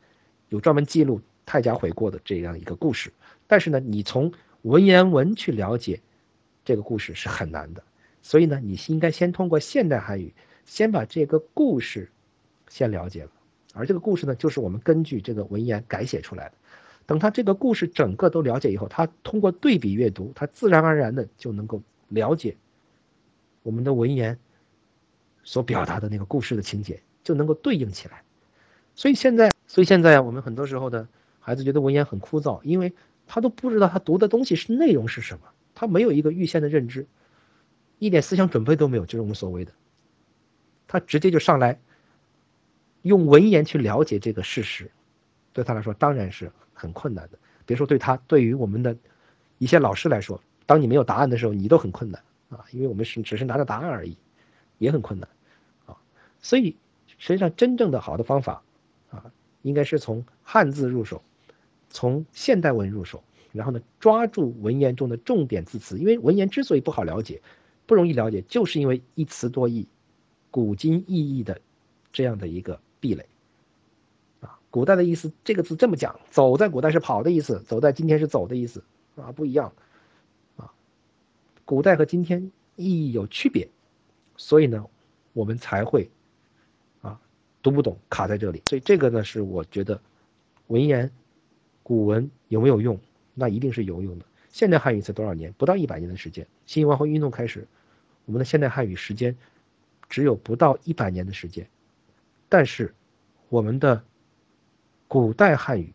[0.50, 3.14] 有专门记录太甲悔过的这样一个故事。
[3.48, 4.34] 但是呢，你从
[4.64, 6.02] 文言文去了解
[6.66, 7.84] 这个故事是很难的，
[8.24, 10.34] 所以呢，你应该先通过现代汉语，
[10.66, 12.10] 先把这个故事
[12.68, 13.32] 先了解了，
[13.76, 16.56] 而这个故事呢，就是我们根据这个文言改写出来的。
[17.06, 22.58] 等他这个故事整个都了解以后，他通过对比阅读，他自然而然的就能够了解
[23.66, 24.38] 我们的文言
[25.44, 28.22] 所表达的那个故事的情节，就能够对应起来。
[28.94, 31.08] 所以现在，所以现在，我们很多时候的
[31.40, 32.94] 孩子觉得文言很枯燥，因为
[33.26, 37.08] 他都不知道他读的东西是内容是什么，他没有一个预先的认知，
[37.98, 39.72] 一点思想准备都没有，就是我们所谓的，
[40.88, 41.80] 他直接就上来
[43.02, 44.92] 用文言去了解这个事实，
[45.54, 46.52] 对他来说当然是。
[46.78, 48.98] 很困难的，别说对他，对于我们的
[49.60, 54.18] 一些老师来说，当你没有答案的时候，你都很困难啊，因为我们是只是拿着答案而已，
[54.78, 55.30] 也很困难
[55.86, 55.98] 啊。
[56.42, 56.76] 所以
[57.18, 58.62] 实际上真正的好的方法
[59.10, 59.32] 啊，
[59.62, 61.24] 应该是从汉字入手，
[61.90, 67.42] 从现代文入手，然后呢抓住文言中的重点字词，因为文言之所以不好了解，
[67.86, 69.88] 不容易了解，就是因为一词多义、
[70.52, 71.62] 古今意义的
[72.12, 73.26] 这样的一个壁垒。
[74.42, 78.84] 啊古代的意思，这个字这么讲，走在古代是跑的意思，走在今天是走的意思，
[79.16, 79.74] 啊，不一样，
[81.66, 83.68] 古代和今天意义有区别，
[84.38, 84.86] 所以呢，
[85.34, 86.10] 我们才会，
[87.02, 87.20] 啊，
[87.62, 88.64] 读不懂，卡在这里。
[88.70, 90.00] 所以这个呢，是我觉得，
[90.68, 91.12] 文言，
[91.84, 93.00] 古文有没有用？
[93.34, 94.26] 那一定是有用的。
[94.50, 95.52] 现代汉语才多少年？
[95.54, 96.48] 不到一百年的时间。
[96.66, 97.68] 新文化运动开始，
[98.26, 99.36] 我们的现代汉语时间
[100.08, 101.68] 只有不到一百年的时间，
[102.48, 102.94] 但是
[103.50, 104.04] 我们的。
[105.08, 105.94] 古代汉语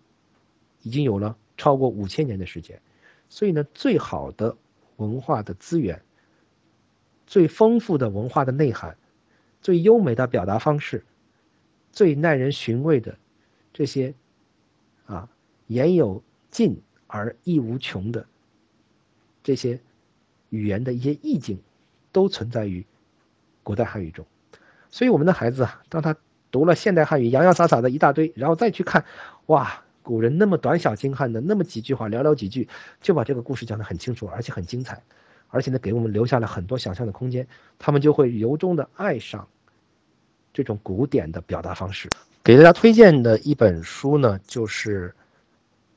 [0.83, 2.81] 已经有了超过五千年的时间，
[3.29, 4.57] 所以呢，最好的
[5.01, 6.03] 文化的资源、
[7.27, 8.97] 最丰富的文化的内涵、
[9.61, 11.05] 最优美的表达方式、
[11.91, 13.19] 最耐人寻味的
[13.73, 14.15] 这些
[15.07, 15.29] 啊，
[15.67, 18.27] 言有尽而意无穷的
[19.43, 19.81] 这些
[20.51, 21.59] 语言的一些意境，
[22.13, 22.87] 都存在于
[23.65, 24.25] 古代汉语中。
[24.91, 26.17] 所以，我们的孩子啊，当他。
[26.53, 29.05] 读了现代汉语洋洋洒洒的一大堆，然后再去看，
[29.47, 32.69] 哇，古人那么短小精悍的那么几句话，寥寥几句
[33.01, 35.05] 就把这个故事讲得很清楚，而且很精彩，
[35.47, 37.47] 而且呢给我们留下了很多想象的空间，
[37.79, 39.47] 他们就会由衷的爱上
[40.53, 42.09] 这种古典的表达方式。
[42.43, 45.15] 给大家推荐的一本书呢，就是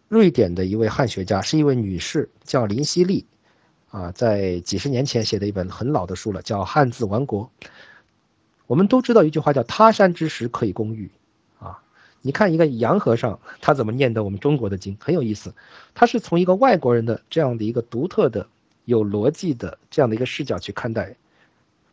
[0.09, 3.25] 瑞典的一位汉学家，是一位女士，叫林希利，
[3.89, 7.49] 啊，在几十年前写的一本很老的书了，叫《汉字王国》。
[8.67, 11.09] 我们都知道一句话叫“他山之石，可以攻玉”，
[12.25, 15.53] 你看一个洋和尚，他怎么念的我们中国的经，很有意思。
[15.93, 18.47] 他是从一个外国人的这样的一个独特的、
[18.85, 21.17] 有逻辑的这样的一个视角去看待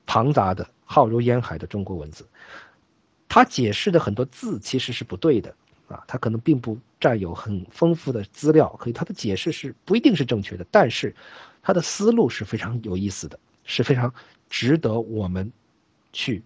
[0.07, 2.25] 庞杂的、浩如烟海的中国文字。
[3.29, 5.53] 他解释的很多字其实是不对的
[5.89, 11.13] 啊，他可能并不占有很丰富的资料，可以他的解释是不一定是正确的，但是
[11.61, 14.15] 他的思路是非常有意思的，是非常
[14.49, 15.53] 值得我们
[16.13, 16.43] 去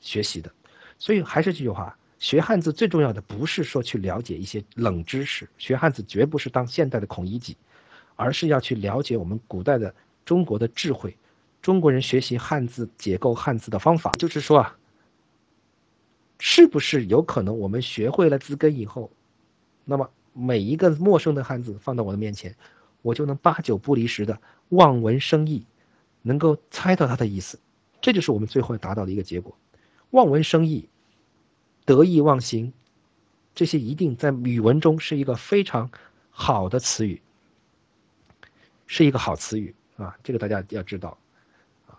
[0.00, 0.50] 学习的。
[0.98, 1.96] 所以还是这句话。
[2.18, 7.56] 学汉字最重要的不是说去了解一些冷知识，学汉字绝不是当现代的孔乙己，
[8.16, 9.94] 而是要去了解我们古代的
[10.24, 11.16] 中国的智慧，
[11.62, 14.10] 中国人学习汉字解构汉字的方法。
[14.18, 14.76] 就是说啊，
[16.40, 19.12] 是不是有可能我们学会了字根以后，
[19.84, 22.56] 那么每一个陌生的汉字放到我的面前，
[23.02, 24.40] 我就能八九不离十的
[24.70, 25.64] 望文生义，
[26.22, 27.60] 能够猜到它的意思，
[28.00, 29.56] 这就是我们最后达到的一个结果，
[30.10, 30.88] 望文生义。
[31.88, 32.70] 得意忘形，
[33.54, 35.90] 这些一定在语文中是一个非常
[36.28, 37.22] 好的词语，
[38.86, 40.14] 是一个好词语啊！
[40.22, 41.16] 这个大家要知道
[41.86, 41.96] 啊，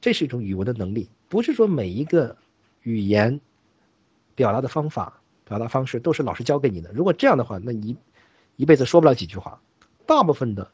[0.00, 2.36] 这是一种语文的能力，不是说每一个
[2.82, 3.40] 语言
[4.36, 6.92] 表达的方法、表达方式都是老师教给你的。
[6.92, 7.96] 如果这样的话，那你
[8.54, 9.60] 一辈子说不了几句话。
[10.06, 10.70] 大部分的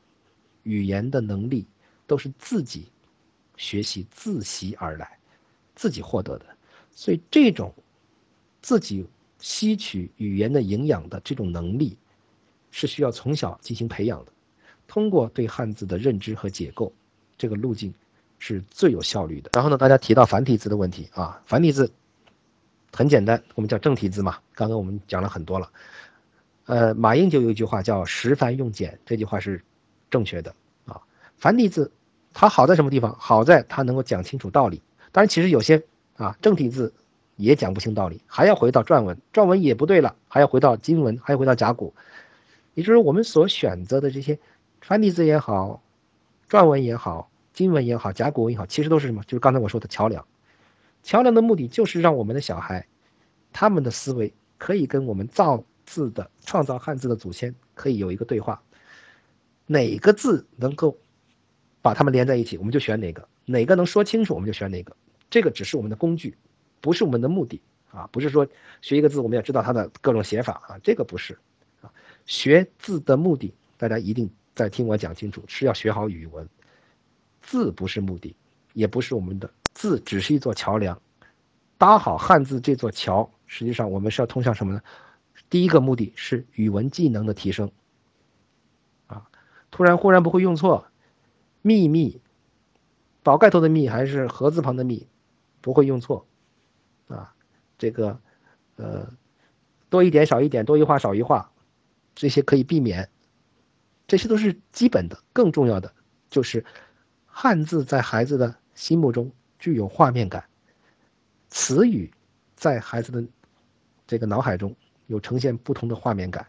[0.65, 1.67] 语言的能力
[2.07, 2.93] 都是自己
[3.57, 5.19] 学习、自习而来、
[5.75, 6.45] 自己获得的，
[6.91, 7.73] 所以这种。
[8.63, 9.05] 自己
[9.39, 11.97] 吸取语言的营养的这种能力，
[12.71, 14.33] 是需要从小进行培养的。
[14.87, 16.93] 通过对汉字的认知和解构，
[17.37, 17.93] 这个路径
[18.39, 19.51] 是最有效率的。
[19.55, 21.91] 然后呢，大家提到繁体字的问题啊，繁体字
[22.93, 24.39] 很简单，我们叫正体字嘛。
[24.55, 25.69] 刚刚我们讲了很多了。
[26.67, 29.61] 呃，马英就有一句话叫“识繁用简”，这句话是
[30.09, 30.55] 正确的
[30.85, 31.03] 啊。
[31.37, 31.91] 繁体字
[32.33, 33.17] 它好在什么地方？
[33.19, 34.81] 好在它能够讲清楚道理。
[35.11, 35.83] 当然，其实有些
[36.17, 36.93] 啊正体字。
[37.37, 41.95] 也讲不清道理，还要回到篆文，篆文也不对了，还要回到金文，还要回到甲骨，
[42.75, 44.39] 也就是我们所选择的这些
[44.81, 45.83] 繁体字也好，
[46.49, 49.23] 篆文也好，金文也好，甲骨文也好，其实都是什么？
[49.25, 50.27] 就是刚才我说的桥梁。
[51.03, 52.87] 桥梁的目的就是让我们的小孩，
[53.53, 58.63] 他们的思维可以跟我们造字的、创造汉字的祖先可以有一个对话。
[59.67, 60.97] 哪个字能够
[61.81, 64.97] 把它们连在一起，我们就选哪个；哪个能说清楚，我们就选哪个。
[65.29, 66.37] 这个只是我们的工具。
[66.83, 68.47] 不是我们的目的啊，不是说
[68.83, 71.39] 学一个字我们要知道它的各种写法啊，这个不是
[71.81, 71.91] 啊。
[72.27, 76.47] 学字的目的，大家一定在听我讲清楚，是要学好语文。
[77.41, 78.37] 字不是目的，
[78.73, 81.01] 也不是我们的字，只是一座桥梁。
[81.79, 84.83] 搭好汉字这座桥，实际上我们是要通向什么呢？
[85.51, 87.71] 第一个目的是语文技能的提升
[89.07, 89.29] 啊。
[89.71, 90.87] 突然忽然不会用错，
[91.61, 92.21] 秘密，
[93.23, 95.07] 宝盖头的密还是禾字旁的密，
[95.61, 96.27] 不会用错。
[97.09, 97.35] 啊，
[97.79, 98.21] 这个，
[98.77, 99.13] 呃，
[99.89, 101.51] 多一点少一点，多一画少一画，
[102.15, 103.11] 这些可以避免，
[104.07, 105.23] 这些都是基本的。
[105.33, 105.93] 更重要的
[106.31, 106.65] 就是
[107.27, 110.45] 汉字在孩子的心目中具有画面感，
[111.49, 112.13] 词语
[112.55, 113.25] 在孩子的
[114.07, 114.75] 这个脑海中
[115.07, 116.47] 有呈现不同的画面感，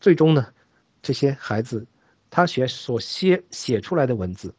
[0.00, 0.52] 最终呢，
[1.02, 1.86] 这些孩子
[2.30, 4.54] 他学所写写出来的文字，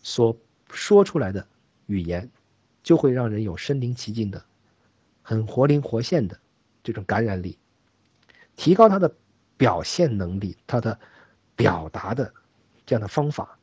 [0.00, 0.36] 所
[0.70, 1.46] 说出来的
[1.86, 2.30] 语言。
[2.88, 4.42] 就会让人有身临其境的、
[5.20, 6.38] 很活灵活现的
[6.82, 7.58] 这种感染力，
[8.56, 9.14] 提高他的
[9.58, 10.98] 表现能力，他的
[11.54, 12.32] 表达的
[12.86, 13.58] 这样的方法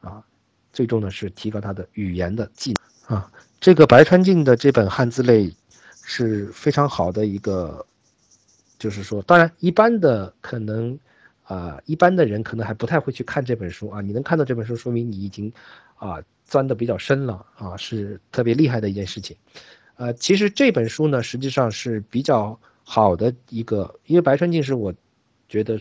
[0.00, 0.22] 啊，
[0.72, 2.72] 最终呢是提高他的语言的技
[3.08, 3.32] 能啊。
[3.58, 5.52] 这个白川静的这本汉字类
[6.04, 7.84] 是非常好的一个，
[8.78, 10.96] 就是说，当然一般的可能
[11.42, 14.00] 啊，一般的人可能还不太会去看这本书啊。
[14.00, 15.52] 你能看到这本书，说明你已经
[15.96, 16.22] 啊。
[16.44, 19.34] 钻的比较深了啊，是特别厉害的一件事情，
[19.96, 24.92] 呃，其实这本书呢，实际上是比较好的一个，因为白川静是我
[25.48, 25.80] 觉得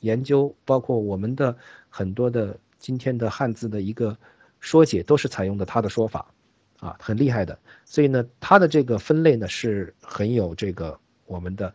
[0.00, 1.56] 研究，包括我们的
[1.88, 4.18] 很多的今天的汉字的一个
[4.58, 6.34] 说解，都是采用的他的说法，
[6.80, 11.72] 啊，很厉害的，所以呢，他的这个分类呢是很有这个我们的，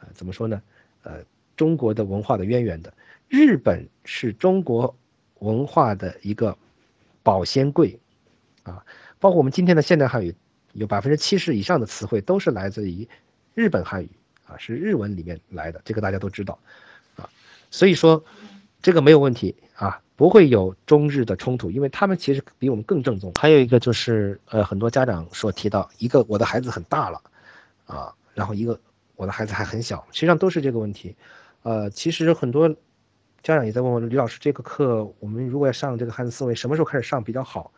[0.00, 0.60] 呃，怎么说呢，
[1.02, 1.22] 呃，
[1.56, 2.92] 中国的文化的渊源的，
[3.28, 4.96] 日本是中国
[5.38, 6.56] 文化的一个。
[7.22, 7.98] 保鲜柜，
[8.62, 8.86] 啊，
[9.18, 10.36] 包括我们今天的现代汉语，
[10.74, 13.08] 有百分之七十以上的词汇都是来自于
[13.52, 14.10] 日本汉语，
[14.46, 16.56] 啊，是日文里面来的，这个大家都知道，
[17.16, 17.28] 啊，
[17.68, 18.24] 所以说
[18.80, 19.56] 这个没有问题。
[19.76, 23.30] 啊，不会有中日的冲突，因为他们其实比我们更正宗。
[23.38, 27.20] 还有一个就是，呃，很多家长说提到一个我的孩子很大了，
[27.84, 28.80] 啊，然后一个
[29.16, 31.14] 我的孩子还很小，实际上都是这个问题，
[31.66, 32.76] 呃，其实很多。
[33.42, 37.72] 家长也在问我，李老师，这个课我们如果要上这个汉字思维，什么时候开始上比较好？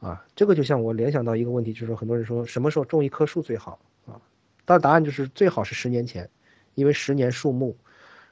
[0.00, 4.20] 啊，这个就像我联想到一个问题，就是说很多人说什么时候种一棵树最好啊？
[4.64, 6.30] 的答案就是最好是十年前，
[6.74, 7.76] 因为十年树木，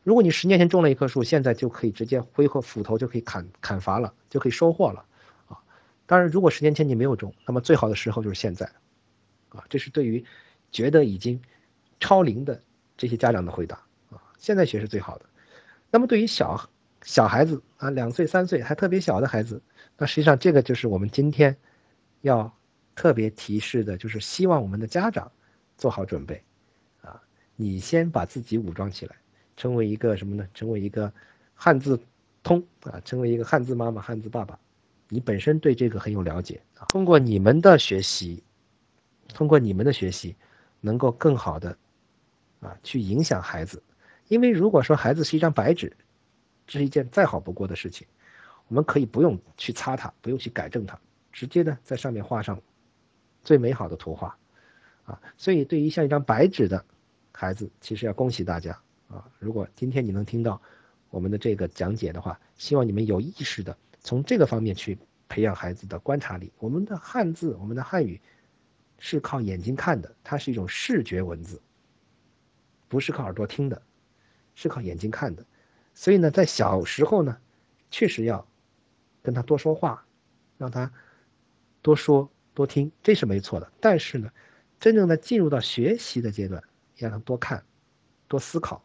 [0.02, 5.04] 如果你十年前种了一棵树，现在就可以直接挥霍斧头就可以砍砍伐了，就可以收获了
[5.48, 5.58] 啊。
[6.06, 8.70] 当然，如果十年前你没有种，那么最好的时候就是现在
[9.50, 9.64] 啊。
[9.68, 10.24] 这是对于
[10.70, 11.42] 觉得已经
[12.00, 12.62] 超龄的
[12.96, 13.87] 这些家长的回答。
[14.38, 15.26] 现在学是最好的。
[15.90, 16.70] 那么对于小
[17.02, 19.60] 小孩子啊，两岁三岁还特别小的孩子，
[19.96, 21.56] 那实际上这个就是我们今天
[22.22, 22.52] 要
[22.94, 25.30] 特别提示的，就是希望我们的家长
[25.76, 26.42] 做好准备
[27.02, 27.22] 啊。
[27.56, 29.16] 你先把自己武装起来，
[29.56, 30.46] 成为一个什么呢？
[30.54, 31.12] 成为一个
[31.54, 32.00] 汉字
[32.42, 34.58] 通啊，成为一个汉字妈妈、汉字爸爸。
[35.08, 36.60] 你本身对这个很有了解。
[36.88, 38.42] 通过你们的学习，
[39.28, 40.36] 通过你们的学习，
[40.80, 41.76] 能够更好的
[42.60, 43.82] 啊去影响孩子。
[44.28, 45.96] 因为如果说孩子是一张白纸，
[46.66, 48.06] 这是一件再好不过的事情，
[48.68, 50.98] 我们可以不用去擦它，不用去改正它，
[51.32, 52.60] 直接呢在上面画上
[53.42, 54.36] 最美好的图画，
[55.04, 56.84] 啊，所以对于像一张白纸的
[57.32, 59.24] 孩子，其实要恭喜大家啊！
[59.38, 60.60] 如果今天你能听到
[61.08, 64.98] 我们的这个讲解的话，希望你们有意识的从这个方面去
[65.28, 66.52] 培养孩子的观察力。
[66.58, 68.20] 我们的汉字，我们的汉语
[68.98, 71.62] 是靠眼睛看的，它是一种视觉文字，
[72.88, 73.80] 不是靠耳朵听的。
[74.60, 75.46] 是靠眼睛看的，
[75.94, 77.38] 所以呢，在小时候呢，
[77.92, 78.44] 确实要
[79.22, 80.04] 跟他多说话，
[80.56, 80.92] 让他
[81.80, 83.72] 多说多听，这是没错的。
[83.78, 84.32] 但是呢，
[84.80, 86.60] 真正的进入到学习的阶段，
[86.96, 87.64] 让他多看、
[88.26, 88.84] 多思考。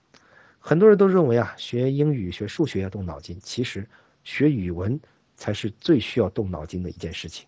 [0.59, 3.89] 很多人都认为啊，学英语、学数学要动脑筋，其实
[4.23, 5.01] 学语文
[5.35, 7.47] 才是最需要动脑筋的一件事情。